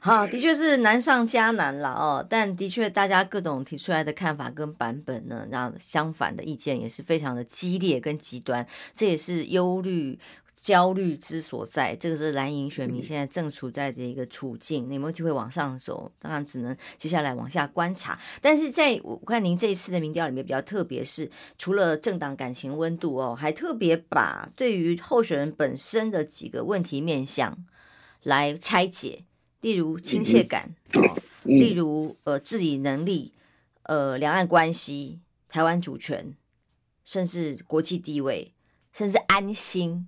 [0.00, 2.26] 好，的确是难上加难了哦。
[2.28, 8.66] 但的确，大家各种提出来的看法跟版本呢，那相反的意见也是非常的激烈跟极端。
[8.92, 10.18] 这也是忧虑、
[10.60, 11.96] 焦虑之所在。
[11.96, 14.90] 这个是蓝营选民现在正处在的一个处境。
[14.90, 16.12] 你有没有机会往上走？
[16.18, 18.18] 当然只能接下来往下观察。
[18.42, 27.56] 但是在我看您这一次的民调里面比较特别，是除了政党感情温度哦，还特别把对于候选人本身的几个问题面向。
[28.22, 29.24] 来拆解，
[29.60, 33.32] 例如亲切感，哦，例如呃治理能力，
[33.84, 36.34] 呃两岸关系、台湾主权，
[37.04, 38.52] 甚至国际地位，
[38.92, 40.06] 甚至安心，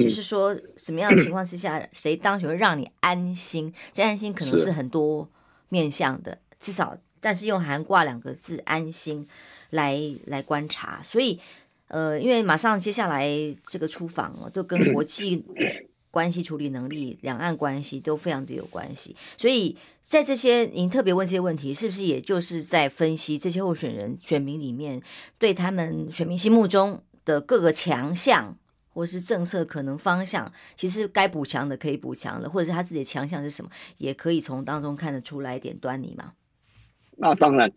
[0.00, 3.72] 就是说什么样的情况之下，谁当选会让你安心？
[3.92, 5.30] 这安心可能是很多
[5.68, 9.28] 面向的，至少但是用含挂两个字“安心”
[9.70, 11.38] 来来观察，所以
[11.86, 13.28] 呃，因为马上接下来
[13.64, 15.44] 这个出访哦，都跟国际。
[16.12, 25.00] 关系处理能力、两岸关系都非常的有关系，所以在这些您特别问这些问题，是不是也就是在分析这些候选人选民里面
[25.38, 28.54] 对他们选民心目中的各个强项，
[28.90, 36.34] 或是政策可能方向，其实该补强的可以补强的，或者是他自己的强项是什么，也可以从当中看得出来一点端倪吗？
[37.16, 37.72] 那当然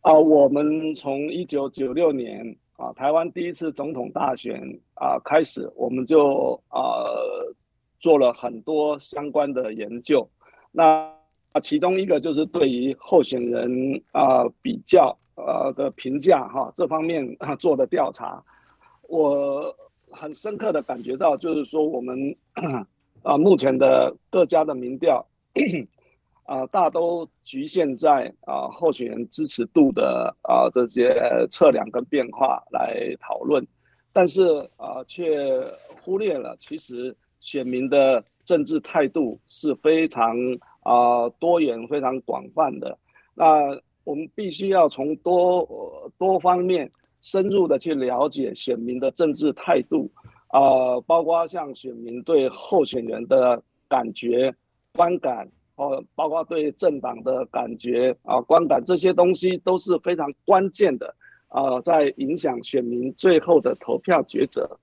[0.00, 4.60] 啊、我们从一九九六年啊，台湾第一次总统大选
[4.94, 7.06] 啊开始，我们就啊。
[7.98, 10.28] 做了很多相关的研究，
[10.70, 11.10] 那
[11.52, 18.42] 啊，其中一个就是对于候选人啊比较呃的评价哈这方面啊做的调查，
[19.08, 19.74] 我
[20.10, 22.36] 很深刻的感觉到，就是说我们
[23.22, 25.26] 啊目前的各家的民调
[26.44, 31.18] 啊大都局限在啊候选人支持度的啊这些
[31.50, 33.66] 测量跟变化来讨论，
[34.12, 34.44] 但是
[34.76, 35.66] 啊却
[36.02, 37.16] 忽略了其实。
[37.40, 40.36] 选民的政治态度是非常
[40.80, 42.96] 啊、多元、非常广泛的。
[43.34, 43.44] 那
[44.04, 45.68] 我们必须要从多
[46.16, 50.08] 多方面深入的去了解选民的政治态度，
[50.52, 54.54] 呃，包括像选民对候选人的感觉、
[54.94, 61.12] 观感，哦，包括对政党的感觉啊、观感这些东西都是非常关键的，
[61.48, 64.78] 呃，在影响选民最后的投票抉择。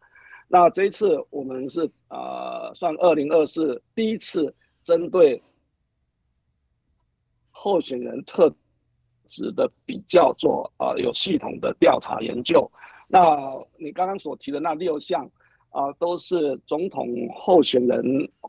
[0.48, 4.54] 那这一次我们是呃，算二零二四第一次
[4.84, 5.42] 针对
[7.50, 8.54] 候选人特
[9.28, 12.70] 质的比较做、呃、有系统的调查研究。
[13.08, 13.38] 那
[13.78, 15.26] 你刚刚所提的那六项
[15.70, 18.04] 啊、呃，都是总统候选人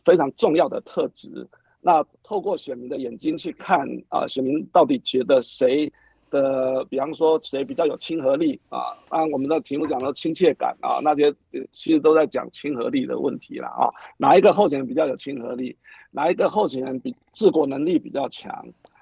[0.04, 1.48] 非常重要的特质。
[1.80, 5.92] 那透过选民的眼睛去看啊、呃，选民到底觉得谁？
[6.34, 8.90] 的，比方说谁比较有亲和力啊？
[9.08, 11.32] 按我们的题目讲的亲切感啊，那些
[11.70, 13.88] 其实都在讲亲和力的问题了啊。
[14.18, 15.76] 哪一个候选人比较有亲和力？
[16.10, 18.52] 哪一个候选人比治国能力比较强？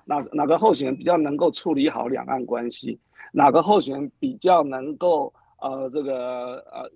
[0.04, 2.98] 哪哪个候选人比较能够处理好两岸关系？
[3.32, 6.90] 哪个候选人比较能够呃这个呃，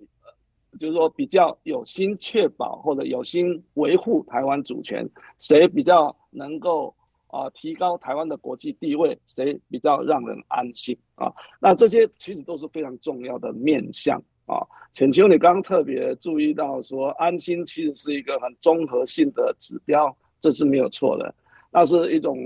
[0.79, 5.09] 就是说比较有心确保或者有心维护台湾主权？
[5.39, 6.93] 谁比较能够？
[7.27, 11.31] 啊，提高台湾的国际地位，谁比较让人安心啊？
[11.59, 14.63] 那这些其实都是非常重要的面向啊。
[14.93, 21.33] 浅秋，你刚刚特别注意到说，安心其实是一个很综合性的指标，这是没有错的。
[21.69, 22.37] 那是一种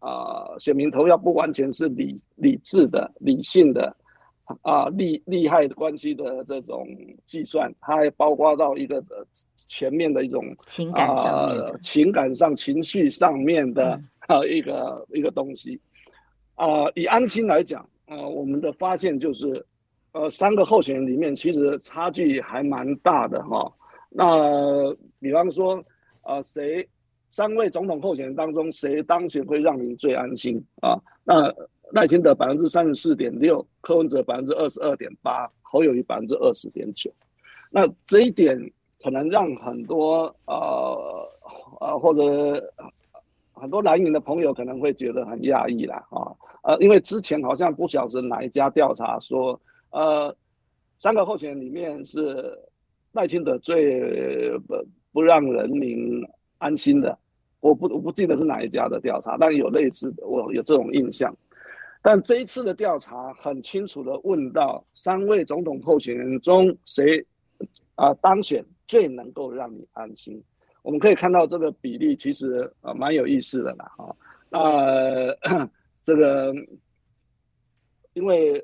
[0.00, 3.94] 啊，选民投票不完全是理理智的、理性的
[4.62, 6.86] 啊，利利害的关系的这种
[7.24, 9.02] 计算，它还包括到一个
[9.56, 13.96] 前面的一种情感上情感上、情绪上面的。
[13.96, 15.78] 嗯呃，一个一个东西，
[16.54, 19.66] 啊、呃，以安心来讲，呃，我们的发现就是，
[20.12, 23.72] 呃，三个候选人里面其实差距还蛮大的哈、哦。
[24.08, 25.84] 那比方说，
[26.22, 26.88] 呃，谁
[27.30, 30.96] 三位总统候选人当中谁当选会让您最安心啊？
[31.24, 31.52] 那
[31.92, 37.10] 赖清德百分之三十四点六，柯文哲百分之二十二点八，侯友宜百分之二十点九。
[37.70, 38.58] 那这一点
[39.00, 41.28] 可能让很多呃
[41.80, 42.72] 呃或者。
[43.54, 50.34] 很多蓝营的朋友可能会觉得很讶异啦，啊，呃，因为之前好像不晓得哪一家调查说，呃，
[50.98, 52.58] 三个候选人里面是
[53.12, 54.74] 赖清德最不
[55.12, 56.20] 不让人民
[56.58, 57.16] 安心的，
[57.60, 61.32] 我不我不记得是哪一家的调查，但有类似的，我有这种印象。
[62.02, 67.24] 但这一次的调查很清楚的问到三位总统候选人中谁
[67.94, 70.42] 啊，当选最能够让你安心。
[70.82, 74.14] 我们可以看到这个比例其实啊蛮有意思的啦，啊，
[74.50, 75.68] 那
[76.02, 76.52] 这个
[78.14, 78.62] 因为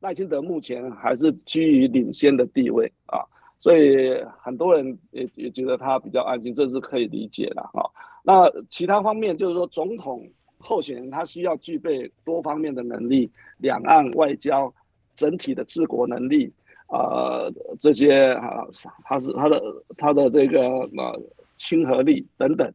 [0.00, 3.20] 赖清德目前还是居于领先的地位啊，
[3.60, 7.84] 所以很多人也也觉得他比较安心，这是可以理解的哈。
[8.22, 10.26] 那其他方面就是说，总统
[10.60, 14.72] 候选人他需要具备多方面的能力，两岸外交
[15.16, 16.52] 整体的治国能力。
[16.88, 18.66] 呃，这些啊，
[19.04, 19.62] 他是他的
[19.96, 21.22] 他的这个呃
[21.56, 22.68] 亲和力等等，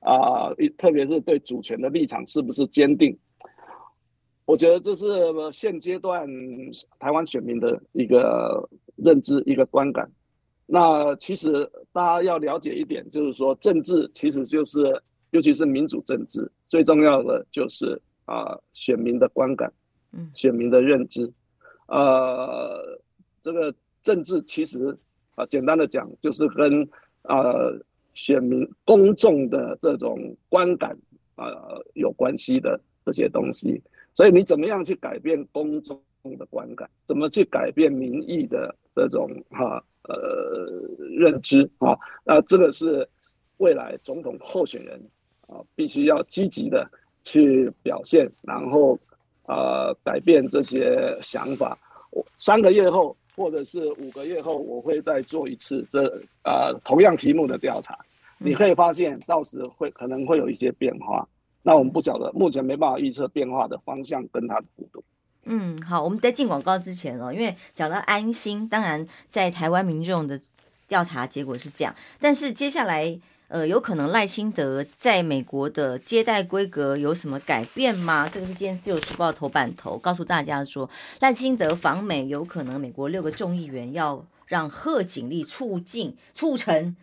[0.00, 3.16] 啊，特别是对主权的立场是不是坚定？
[4.44, 5.06] 我觉得这是
[5.50, 6.28] 现阶段
[6.98, 10.10] 台湾选民的一个认知、一个观感。
[10.66, 19.72] 那其实大家要了解一点，就是说政治其实就是，尤其是民主政治，最重要的就是啊选民的观感，
[20.12, 21.30] 嗯，选民的认知，
[21.86, 22.98] 呃。
[23.40, 24.94] 这个政治其实
[25.34, 26.86] 啊，简单的讲，就是跟
[27.22, 27.72] 呃
[28.12, 30.94] 选民公众的这种观感
[31.36, 31.46] 啊
[31.94, 33.80] 有关系的这些东西。
[34.12, 35.98] 所以你怎么样去改变公众
[36.36, 36.90] 的观感？
[37.06, 40.66] 怎么去改变民意的这种哈呃
[41.16, 41.96] 认知啊？
[42.22, 43.08] 那这个是
[43.58, 45.00] 未来总统候选人
[45.48, 46.88] 啊必须要积极的
[47.24, 48.96] 去表现，然后
[49.46, 51.76] 呃改变这些想法。
[52.12, 53.16] 我三个月后。
[53.38, 56.02] 或者是五个月后，我会再做一次这
[56.42, 57.96] 呃同样题目的调查，
[58.36, 61.24] 你可以发现到时会可能会有一些变化。
[61.62, 65.04] 那我们不晓得，目前没办法预测变化的方向跟它的幅度。
[65.44, 70.40] 嗯，好，我们在进广告之前哦，因为讲到安心，当然在台湾民众的
[70.88, 73.20] 调查结果是这样，但是接下来。
[73.48, 78.28] 呃，有可能赖清德在美国的接待规格有什么改变吗？
[78.28, 80.88] 这个是今天自由时报头版头告诉大家说，
[81.20, 86.94] 赖清德访美有可能美国六个众议员要让贺锦丽促进促成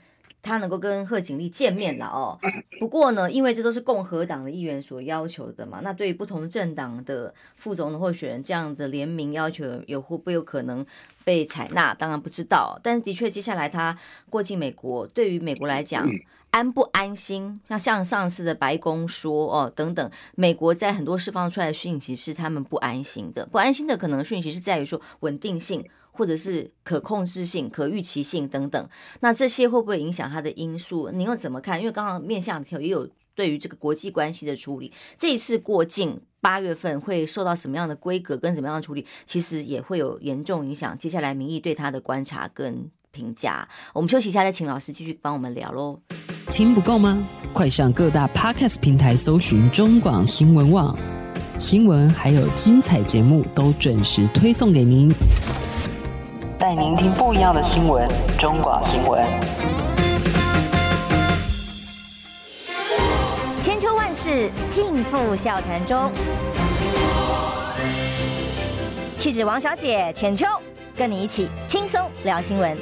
[0.43, 2.38] 他能够跟贺锦丽见面了哦。
[2.80, 10.86] 不过呢，因为这都是共和党的议员所要求的嘛，那对于不同政党的副总统候选人这样的联名要求，有会不会有可能
[11.24, 11.96] 被采纳？
[11.96, 12.80] 当然不知道。
[12.84, 13.98] 但的确，接下来他
[14.30, 16.08] 过境美国，对于美国来讲，
[16.52, 17.60] 安不安心？
[17.68, 25.86] 那像上次的白宫说哦等等，美国在很多释放出来的讯息是他们不安心的，不安心的可能讯息是在于说稳定性。
[26.18, 28.89] 或者是可控制性、可预期性等等，
[29.20, 31.10] 那这些会不会影响它的因素？
[31.12, 31.78] 你又怎么看？
[31.78, 40.98] 因为刚刚面向条也有对于这个国际关系的处理，这一次过境八月份会受到什么样的规格跟怎么样的处理，其实也会有严重影响。
[40.98, 46.00] 接下来民意对他的观察跟评价，我们休息一下再请老师继续帮我们聊喽。
[46.52, 47.18] 听不够吗？
[47.52, 50.96] 快上各大 Podcast 平台搜寻中广新闻网
[51.60, 55.14] 新闻，还有精彩节目都准时推送给您。
[56.58, 59.26] 带您听不一样的新闻，中广新闻。
[63.62, 66.12] 千秋万世尽付笑谈中。
[69.18, 70.46] 气质王小姐浅秋，
[70.96, 72.78] 跟你一起轻松聊新闻。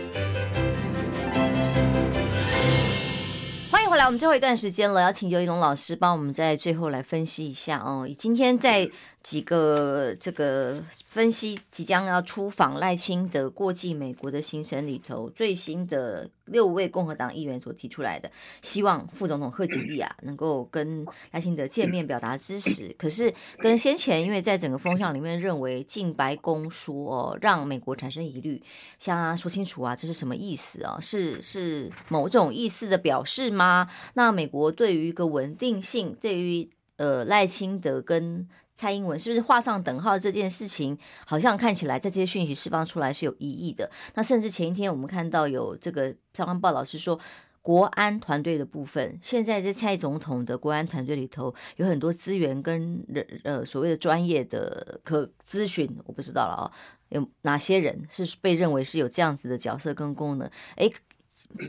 [3.93, 8.09] 后来，我们最后一段时间了，要请尤一龙老师帮我们在最后来分析一下哦。
[8.17, 8.89] 今天在。
[9.23, 18.29] 几个这个分析即将要出访赖清德过境美国的行程里头，最新的六位共和党议员所提出来的，
[18.61, 22.93] 希望副总统贺锦丽啊能够跟赖清德见面表达支持。
[22.99, 28.61] 可是跟先前因为在整个风向里面认为进白宫说哦，让美国产生疑虑，
[28.99, 30.99] 向他说清楚啊，这是什么意思啊？
[30.99, 33.89] 是是某种意思的表示吗？
[34.15, 38.47] 那美国对于一个稳定性，对于呃赖清德跟
[38.83, 40.19] 蔡英文是不是画上等号？
[40.19, 43.89] 这件事情好像看起来在这些讯息释放出来是有疑义的。
[44.15, 47.17] 那甚至前一天我们看到有这个相关报道是说，
[47.61, 56.67] 国安团队的部分，现在在蔡总统的国安团队里头有很多资源跟人呃所谓的专业的可咨询，我不知道了啊、哦，
[57.07, 60.51] 有哪些人是被认为是有这样子的角色跟功能？
[60.75, 60.91] 诶。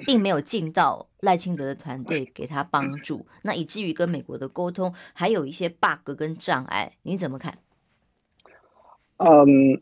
[0.07, 7.59] 并没有进到赖清德的团队给他帮助，那以至于跟美国的沟通还有一些 bug 跟障碍，你怎么看？
[9.17, 9.81] 嗯，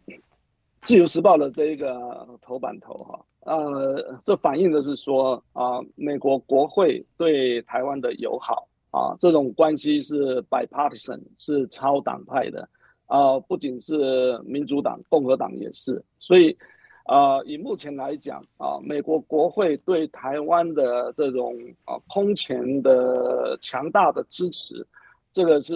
[0.82, 12.68] 自由时报的这一个头版头哈，呃，这反映的是说啊，美国国会对台湾的友好啊，这种关系是 bipartisan，是超党派的
[13.06, 16.56] 啊，不仅是民主党，共和党也是，所以。
[17.04, 24.86] 啊、以目前来讲啊，美国国会对台湾的这种啊空前的强大的支持，
[25.32, 25.74] 这个是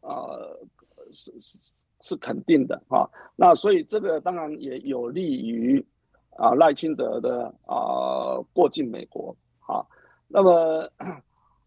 [0.00, 0.58] 呃
[1.12, 1.58] 是是
[2.00, 3.06] 是肯定的啊。
[3.36, 5.84] 那所以这个当然也有利于
[6.36, 9.36] 啊赖清德的啊过境美国
[9.66, 9.84] 啊。
[10.26, 10.90] 那么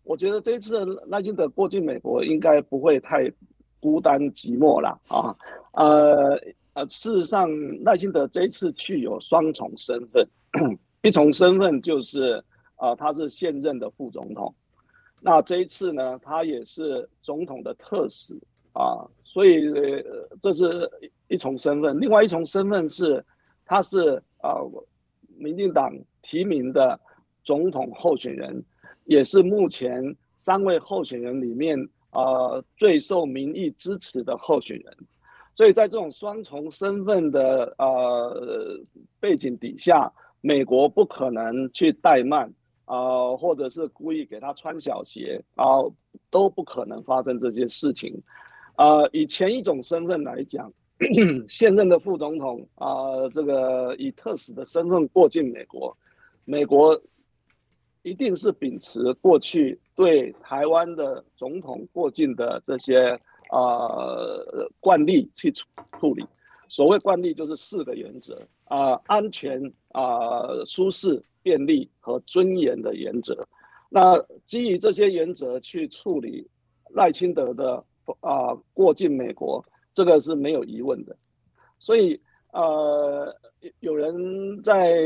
[0.04, 3.32] 我觉得这一次赖清德过境美国应该不会太
[3.80, 5.36] 孤单寂寞了啊，
[5.74, 6.40] 呃。
[6.80, 7.50] 呃，事实上，
[7.84, 10.26] 赖清德这一次去有双重身份，
[11.04, 12.42] 一重身份就是，
[12.78, 14.54] 呃，他是现任的副总统，
[15.20, 18.34] 那这一次呢，他也是总统的特使
[18.72, 20.90] 啊，所以，呃，这是
[21.28, 22.00] 一重身份。
[22.00, 23.22] 另外一重身份是，
[23.66, 24.66] 他是呃，
[25.38, 26.98] 民进党提名的
[27.44, 28.64] 总统候选人，
[29.04, 31.78] 也是目前三位候选人里面
[32.12, 34.98] 呃最受民意支持的候选人。
[35.60, 38.80] 所以在这种双重身份的呃
[39.20, 42.50] 背景底下，美国不可能去怠慢
[42.86, 45.94] 啊、呃，或者是故意给他穿小鞋啊、呃，
[46.32, 48.18] 都不可能发生这些事情。
[48.78, 50.72] 呃，以前一种身份来讲，
[51.50, 55.94] 现任的副总统啊、呃，这个以特使的身份过境美国，
[56.46, 56.98] 美国
[58.04, 63.20] 一定是秉持过去对台湾的总统过境的这些。
[63.50, 65.66] 呃，惯例去处
[66.00, 66.26] 处理，
[66.68, 69.60] 所谓惯例就是四个原则啊、安全
[69.92, 73.48] 啊、舒适、便利和尊严的原则。
[73.90, 76.48] 那基于这些原则去处理
[76.92, 77.84] 赖清德的
[78.22, 81.16] 啊、过境美国，这个是没有疑问的。
[81.80, 82.20] 所以
[82.52, 83.36] 呃，
[83.80, 84.98] 有人在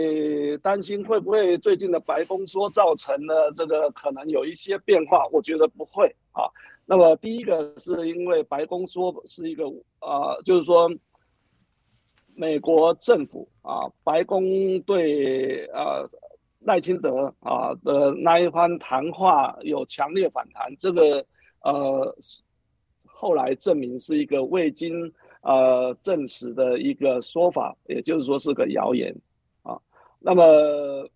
[0.61, 6.43] 担心会不会最近的白宫说造成了这个可能有一些变化，我觉得不会啊。
[6.85, 9.63] 那么第一个是因为白宫说是一个、
[10.01, 10.89] 呃，就是说
[12.35, 14.43] 美国政府啊，白宫
[14.81, 16.09] 对呃
[16.59, 21.25] 赖清德啊的那一番谈话有强烈反弹，这个
[21.61, 22.15] 呃
[23.05, 25.11] 后来证明是一个未经
[25.41, 29.15] 呃证实的一个说法，也就是说是个谣言
[29.61, 29.79] 啊。
[30.19, 31.07] 那么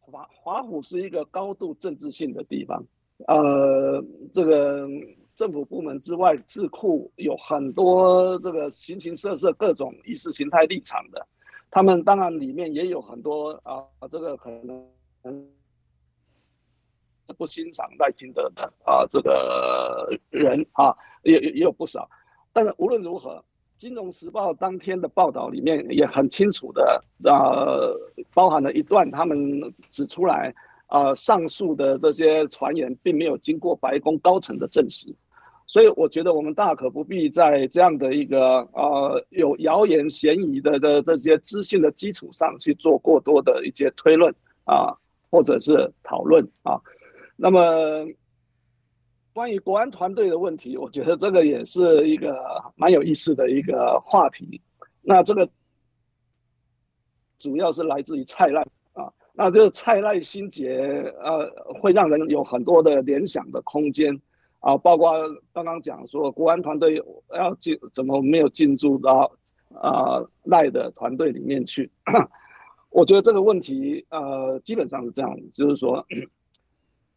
[0.00, 2.82] 华华府是一个高度政治性的地方，
[3.26, 4.88] 呃，这个
[5.34, 11.26] 政府部门之外，智库有很多这个形形色色各种意识形态立场的，
[11.70, 15.46] 他们当然里面也有很多啊，这个可能
[17.36, 22.08] 不欣赏赖清德的啊这个人啊，也也有不少，
[22.52, 23.42] 但是无论如何。
[23.86, 27.66] 《金融时报》当天的报道里面也很清楚的，啊，
[28.32, 29.36] 包含了一段，他们
[29.90, 30.54] 指出来，
[30.88, 35.14] 呃，上述的这些传言并没有经过白宫高层的证实，
[35.66, 44.94] 所以我觉得我们大可不必在这样的一个呃有谣言嫌疑的的这些资讯的基础上去做过多的一些推论啊，
[45.30, 46.80] 或者是讨论啊，
[47.36, 48.06] 那么。
[49.36, 52.36] 关于国安团队的问题，我觉得这个也是一个
[52.76, 54.62] 蛮有意思的一个话题。
[55.02, 55.44] 那这个
[57.36, 58.68] 主要是来自于蔡赖啊，
[59.36, 64.16] 那这个蔡赖心结呃，会让人有很多的联想的空间
[64.60, 65.12] 啊，包括
[65.52, 67.02] 刚刚讲说国安团队
[67.34, 69.30] 要进，怎么没有进驻到
[69.74, 71.90] 啊赖的团队里面去？
[72.90, 76.06] 我觉得这个问题呃，基本上是这样，就是说。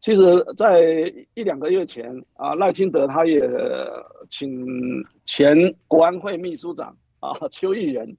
[0.00, 0.22] 其实，
[0.56, 3.42] 在一两个月前啊，赖清德他也
[4.30, 4.64] 请
[5.24, 8.16] 前国安会秘书长啊邱毅仁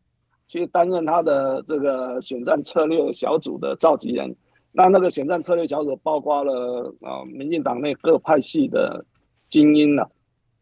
[0.49, 4.35] 去担任他的这个选战策略小组的召集人。
[4.73, 9.05] 那那个选战策略小组包括了啊，民进党内各派系的
[9.47, 10.03] 精英了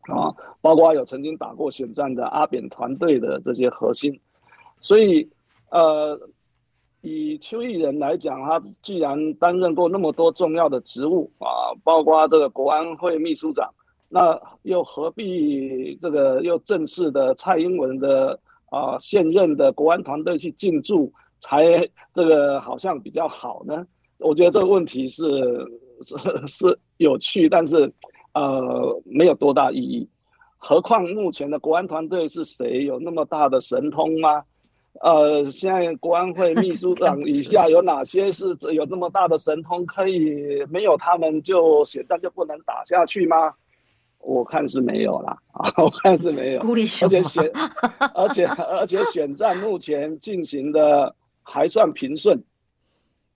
[0.02, 0.30] 啊，
[0.62, 4.16] 包括有曾经打过选战的阿扁团队的这些核心。
[4.82, 5.28] 所以，
[5.72, 6.20] 呃。
[7.02, 13.72] 以邱毅仁来讲，他既然担任过那么多重要的职务啊，包括这个国安会秘书长，
[14.10, 18.38] 那又何必这个又正式的蔡英文的
[18.70, 23.86] 啊现任的国安团队去进驻，才这个好像比较好呢？
[24.20, 25.24] 我觉得这个问题是
[26.04, 26.16] 是
[26.48, 27.92] 是有趣，但是
[28.34, 30.08] 呃没有多大意义。
[30.58, 32.86] 何况目前的国安团队是谁？
[32.86, 34.44] 有那么大的神通吗？
[35.02, 43.54] 呃，现在国安会秘书长以下有哪些是有那么大的神通，可以没有他们就选战就不能打下去吗？
[44.28, 46.60] 我看是没有啦，啊， 我看是没有。
[46.62, 47.50] 而且选，
[48.14, 52.38] 而且而且选战目前进行的还算平顺，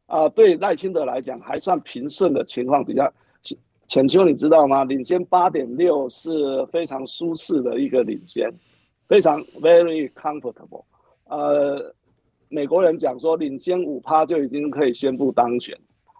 [0.08, 3.12] 啊，对赖清德来讲还算平顺的情况比较。
[3.88, 4.86] 浅秋你知道吗？
[4.86, 8.50] 领先八点六是非常舒适的一个领先，
[9.08, 10.86] 非常 very comfortable。
[11.26, 11.94] 呃，
[12.48, 15.78] 美国人讲说领先五趴就已经可以宣布当选，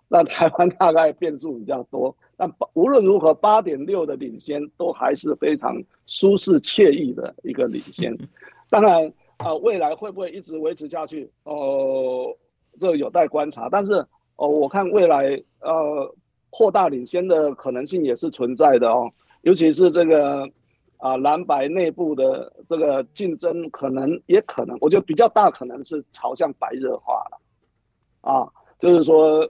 [0.10, 2.14] 那台湾大概变数比较多。
[2.42, 8.18] 但无论如何，八点六的领先都还是非常舒适惬意的一个领先。
[8.68, 11.30] 当然，啊、呃，未来会不会一直维持下去？
[11.44, 12.38] 哦、呃，
[12.80, 13.70] 这有待观察。
[13.70, 13.94] 但是，
[14.38, 16.16] 哦、呃，我看未来呃
[16.50, 19.08] 扩大领先的可能性也是存在的哦，
[19.44, 20.50] 尤其是这个。
[20.98, 29.42] 啊，蓝白内部的这个竞争可能也可能，我觉得比较大可能是朝向白热化了，啊，就是说，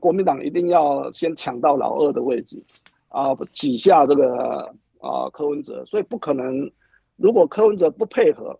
[0.00, 2.60] 国民党一定要先抢到老二的位置，
[3.08, 6.70] 啊，挤下这个啊柯文哲，所以不可能，
[7.16, 8.58] 如果柯文哲不配合，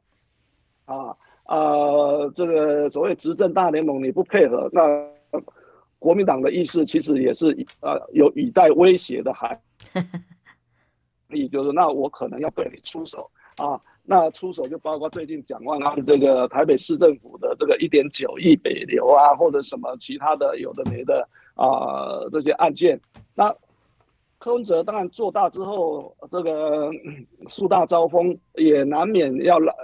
[0.85, 1.57] 啊啊，
[2.35, 4.83] 这个所谓执政大联盟你不配合，那
[5.99, 7.51] 国民党的意思其实也是
[7.81, 9.59] 啊有以待威胁的还。
[11.31, 23.01] 意 就是那我可能要对你出手啊，那出手就包括最近蒋万安这个台北市政府的这个一点九亿北流啊，或者什么其他的有的没的啊这些案件。
[23.35, 23.55] 那
[24.39, 26.91] 柯文哲当然做大之后，这个
[27.49, 29.75] 树大招风，也难免要来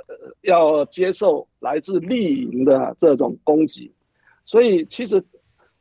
[0.42, 3.92] 要接受来自绿营的这种攻击。
[4.44, 5.22] 所以其实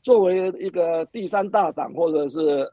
[0.01, 2.69] 作为一个第三大党或者是。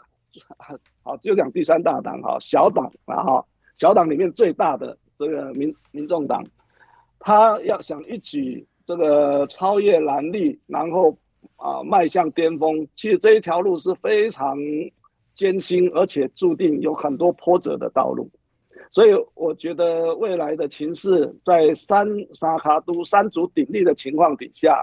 [1.03, 3.45] 好，就讲第三大党哈，小党啊哈，
[3.77, 6.45] 小党里面最大的这个民民众党，
[7.19, 11.17] 他要想一举这个超越蓝绿，然后
[11.57, 14.57] 啊迈向巅峰，其实这一条路是非常
[15.35, 18.31] 艰辛，而且注定有很多波折的道路。
[18.91, 24.83] 所以我觉得未来的情势，在三沙卡都三足鼎立的情况底下，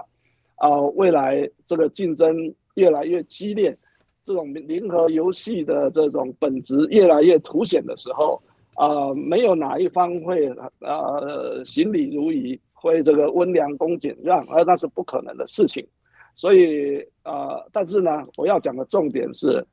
[0.56, 3.76] 啊，未来这个竞争越来越激烈。
[4.24, 8.42] 这种零和游戏的这种本质越来越凸显的时候，
[8.78, 10.48] 呃，没有哪一方会
[10.80, 15.86] 呃行礼如仪，会这个温良恭俭让，而那是不可能的事情。
[16.34, 19.66] 所以、呃，但是呢，我要讲的重点是，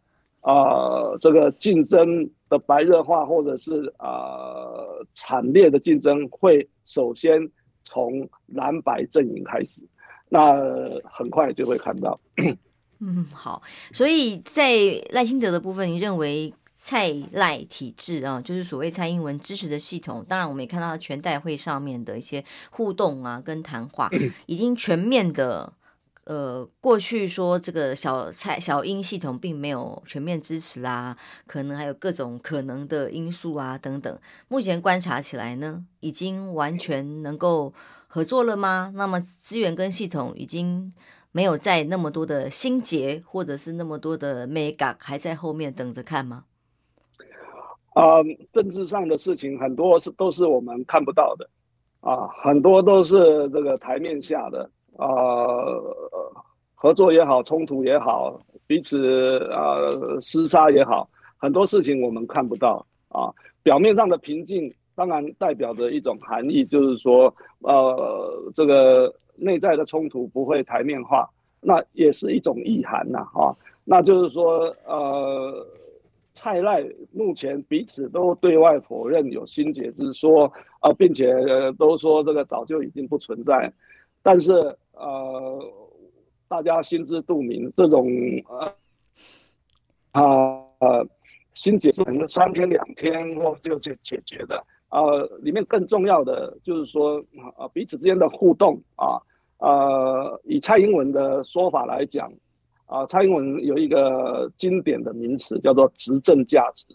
[0.44, 7.46] 呃，这个竞争的白热化，或者是、呃、惨烈的竞争，会首先
[7.84, 9.86] 从蓝白阵营开始，
[10.30, 10.56] 那
[11.04, 12.18] 很快就会看到。
[13.02, 14.72] 嗯，好，所以在
[15.12, 16.54] 赖清德的部分，你认为
[16.86, 24.10] 蔡赖体制啊，就是所谓蔡英文支持的系统，当然我们也看到全代会上面的一些互动啊，跟谈话，
[24.48, 25.72] 已经全面的。
[26.26, 31.18] 呃，过去说这个小蔡小英系统并没有全面支持啊，
[31.48, 34.20] 可能还有各种可能的因素啊等等。
[34.48, 37.74] 目前观察起来呢，已经完全能够
[38.08, 38.94] 合作了吗？
[38.96, 40.94] 那么资源跟系统已经
[41.34, 46.46] 没有在那么多的心结，或者是那么多的眉角还在后面等着看吗？
[47.94, 48.22] 啊、
[48.52, 51.50] 政治上的事情很多是都是我们看不到的
[52.02, 54.70] 啊，很多都是这个台面下的。
[54.96, 55.08] 啊，
[56.76, 59.80] 合作也好，冲突也好，彼此啊
[60.22, 63.34] 厮杀也好，很多事情我们看不到啊。
[63.64, 71.28] 表面上的平静，当然代表着一种含义，就是说，呃，这个内在的冲突不会台面化，
[71.60, 73.50] 那也是一种意涵呐，啊，
[73.84, 75.66] 那就是说，呃，
[76.34, 81.34] 蔡赖目前彼此都对外否认有心结之说啊，并且
[81.78, 83.72] 都说这个早就已经不存在，
[84.22, 84.76] 但是。
[84.96, 85.60] 呃，
[86.48, 88.08] 大家心知肚明，这种
[88.48, 88.76] 呃
[90.12, 90.22] 啊
[90.82, 91.08] 呃
[91.56, 94.64] 心结是可能三天两天或就就解决的。
[94.92, 97.18] 呃，里面更重要的就是说
[97.58, 99.18] 啊彼此之间的互动啊，
[99.58, 102.32] 呃，以蔡英文的说法来讲，
[102.86, 106.86] 啊，蔡英文有一个经典的名词叫做执政价值。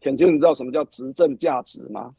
[0.00, 2.12] 田秋，你知道什么叫执政价值吗？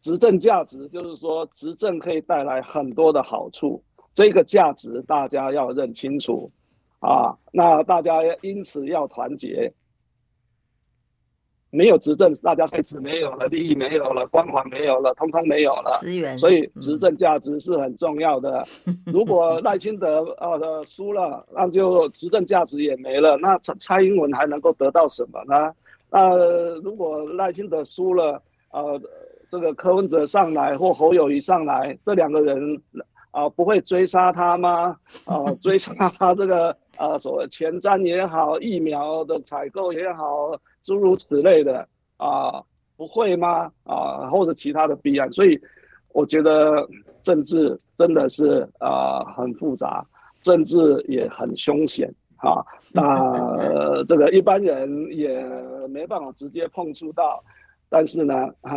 [0.00, 3.82] 执政价值就是说，执政可以带来很多的好处，
[4.12, 6.50] 这个价值大家要认清楚
[6.98, 7.32] 啊。
[7.52, 9.72] 那大家因此要团结，
[11.72, 15.98] 没有执政，大家开始没有了，利益没有了，光环没有了，通通没有了。
[16.00, 16.36] 资源。
[16.36, 18.64] 所以执政价值是很重要的。
[18.86, 23.36] 嗯、如果赖清德呃输了，那就执政价值也没了。
[23.38, 25.72] 那蔡蔡英文还能够得到什么呢？
[26.10, 29.00] 呃，如果赖清德输了，呃。
[29.50, 32.74] 这个柯文哲上来或侯友谊上来，这两个人
[33.32, 34.96] 啊、呃，不会追杀他吗？
[35.26, 41.78] 啊、呃， 追杀他这个啊、呃，所谓前瞻也好，疫苗的采购也好，诸如此类的
[42.16, 42.64] 啊、呃，
[42.96, 43.70] 不会吗？
[43.84, 45.58] 啊、呃，或者其他的弊案，所以
[46.12, 46.88] 我觉得
[47.22, 50.04] 政治真的是啊、呃、很复杂，
[50.40, 52.64] 政治也很凶险啊。
[52.92, 53.02] 那、
[53.56, 55.42] 呃、这个一般人也
[55.88, 57.42] 没办法直接碰触到。
[57.94, 58.72] 但是呢，啊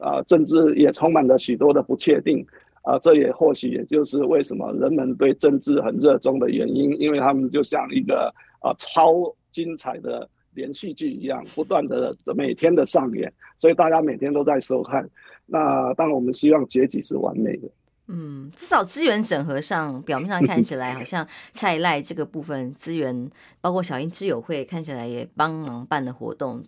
[0.00, 2.46] 啊，政治也充满了许多的不确定，
[2.82, 9.12] 啊，这也或许也就是为什么人们对政治很热衷的原因，因为他们就像一个啊超
[9.50, 15.08] 精彩的连续剧一样，不断的每天的上演，所以大家每天都在收看。
[15.46, 17.68] 那当然，我们希望结局是完美的。
[18.12, 23.30] 嗯，至少资源整合上，表面上看起来好像蔡赖这个部分资源，
[23.60, 26.64] 包括小英之友会，看起来也帮忙办的活动。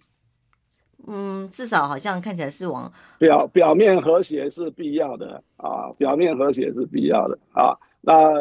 [1.09, 7.77] 嗯，至少好像看起来是往表表面和谐是必要的啊，表面和谐是必要的啊。
[8.05, 8.35] 那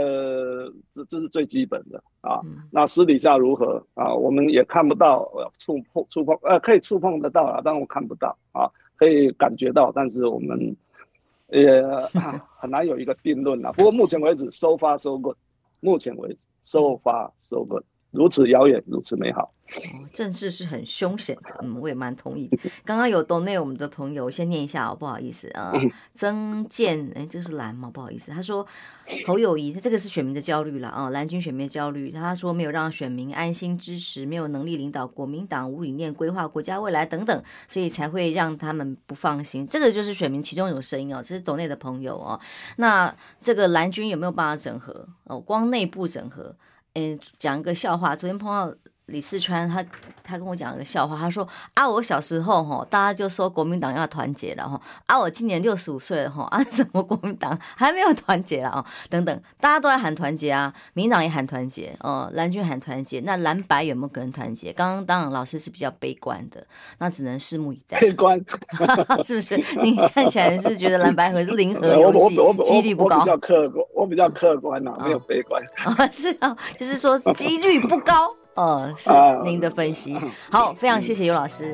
[0.91, 2.41] 这这是最基本的啊。
[2.71, 4.13] 那私底下如何啊？
[4.13, 10.75] 我们也看不到，触碰触碰呃，可以触碰得到啊，但我看不到啊，可以感觉到，但是我们
[11.49, 11.81] 也
[12.59, 13.71] 很难有一个定论啊。
[13.71, 15.37] 不过目前为止，so far so good。
[15.79, 17.83] 目前为止，so far so good。
[18.11, 19.53] 如此遥远，如此美好。
[19.71, 22.49] 哦，政治是很凶险的，嗯，我也蛮同意。
[22.83, 25.79] 刚刚有 donate 我们的朋友，我先念一下哦，不好意思啊，呃、
[26.13, 27.89] 曾建，哎，这是蓝吗？
[27.89, 28.67] 不好意思，他说
[29.25, 32.11] 侯友谊，他这个是选民的焦虑了啊，蓝军选民的焦虑。
[32.11, 39.65] 他说没有让选民安心支持，没有能力领导国民党，无理念规划国家未来等等，所以才会让他们不放心。
[39.65, 42.37] 这个就是选民其中一种声音哦，这是 donate 的朋友哦。
[42.75, 45.07] 那这个蓝军有没有办法整合？
[45.23, 46.53] 哦，光内部整合。
[46.93, 48.15] 嗯，讲一个笑话。
[48.15, 48.75] 昨天碰到
[49.11, 49.83] 李四川，他
[50.23, 51.17] 他跟我讲一个笑话。
[51.17, 54.81] 他说啊，我小时候哈，大家就说国民党要团结了哈。
[55.05, 58.85] 啊，我今年六十五岁了哈，啊，怎么国民党还没有团结了啊？
[59.09, 64.73] 等等，大家都在喊团结啊，民党也喊团结，哦，蓝军喊团结，那蓝白有没有可能团结？
[64.73, 66.65] 刚刚当然老师是比较悲观的，
[66.99, 67.99] 那只能拭目以待。
[67.99, 68.39] 悲观
[69.23, 69.55] 是不是？
[69.83, 73.17] 你看起来是觉得蓝白合是零和游戏，几率不高。
[73.17, 75.61] 我比较客观，我比较客观呐，没有悲观。
[75.83, 76.55] 啊， 是啊。
[76.77, 79.09] 就是说几率不高，呃，是
[79.43, 80.19] 您的分析。
[80.51, 81.73] 好，非常谢谢尤老师。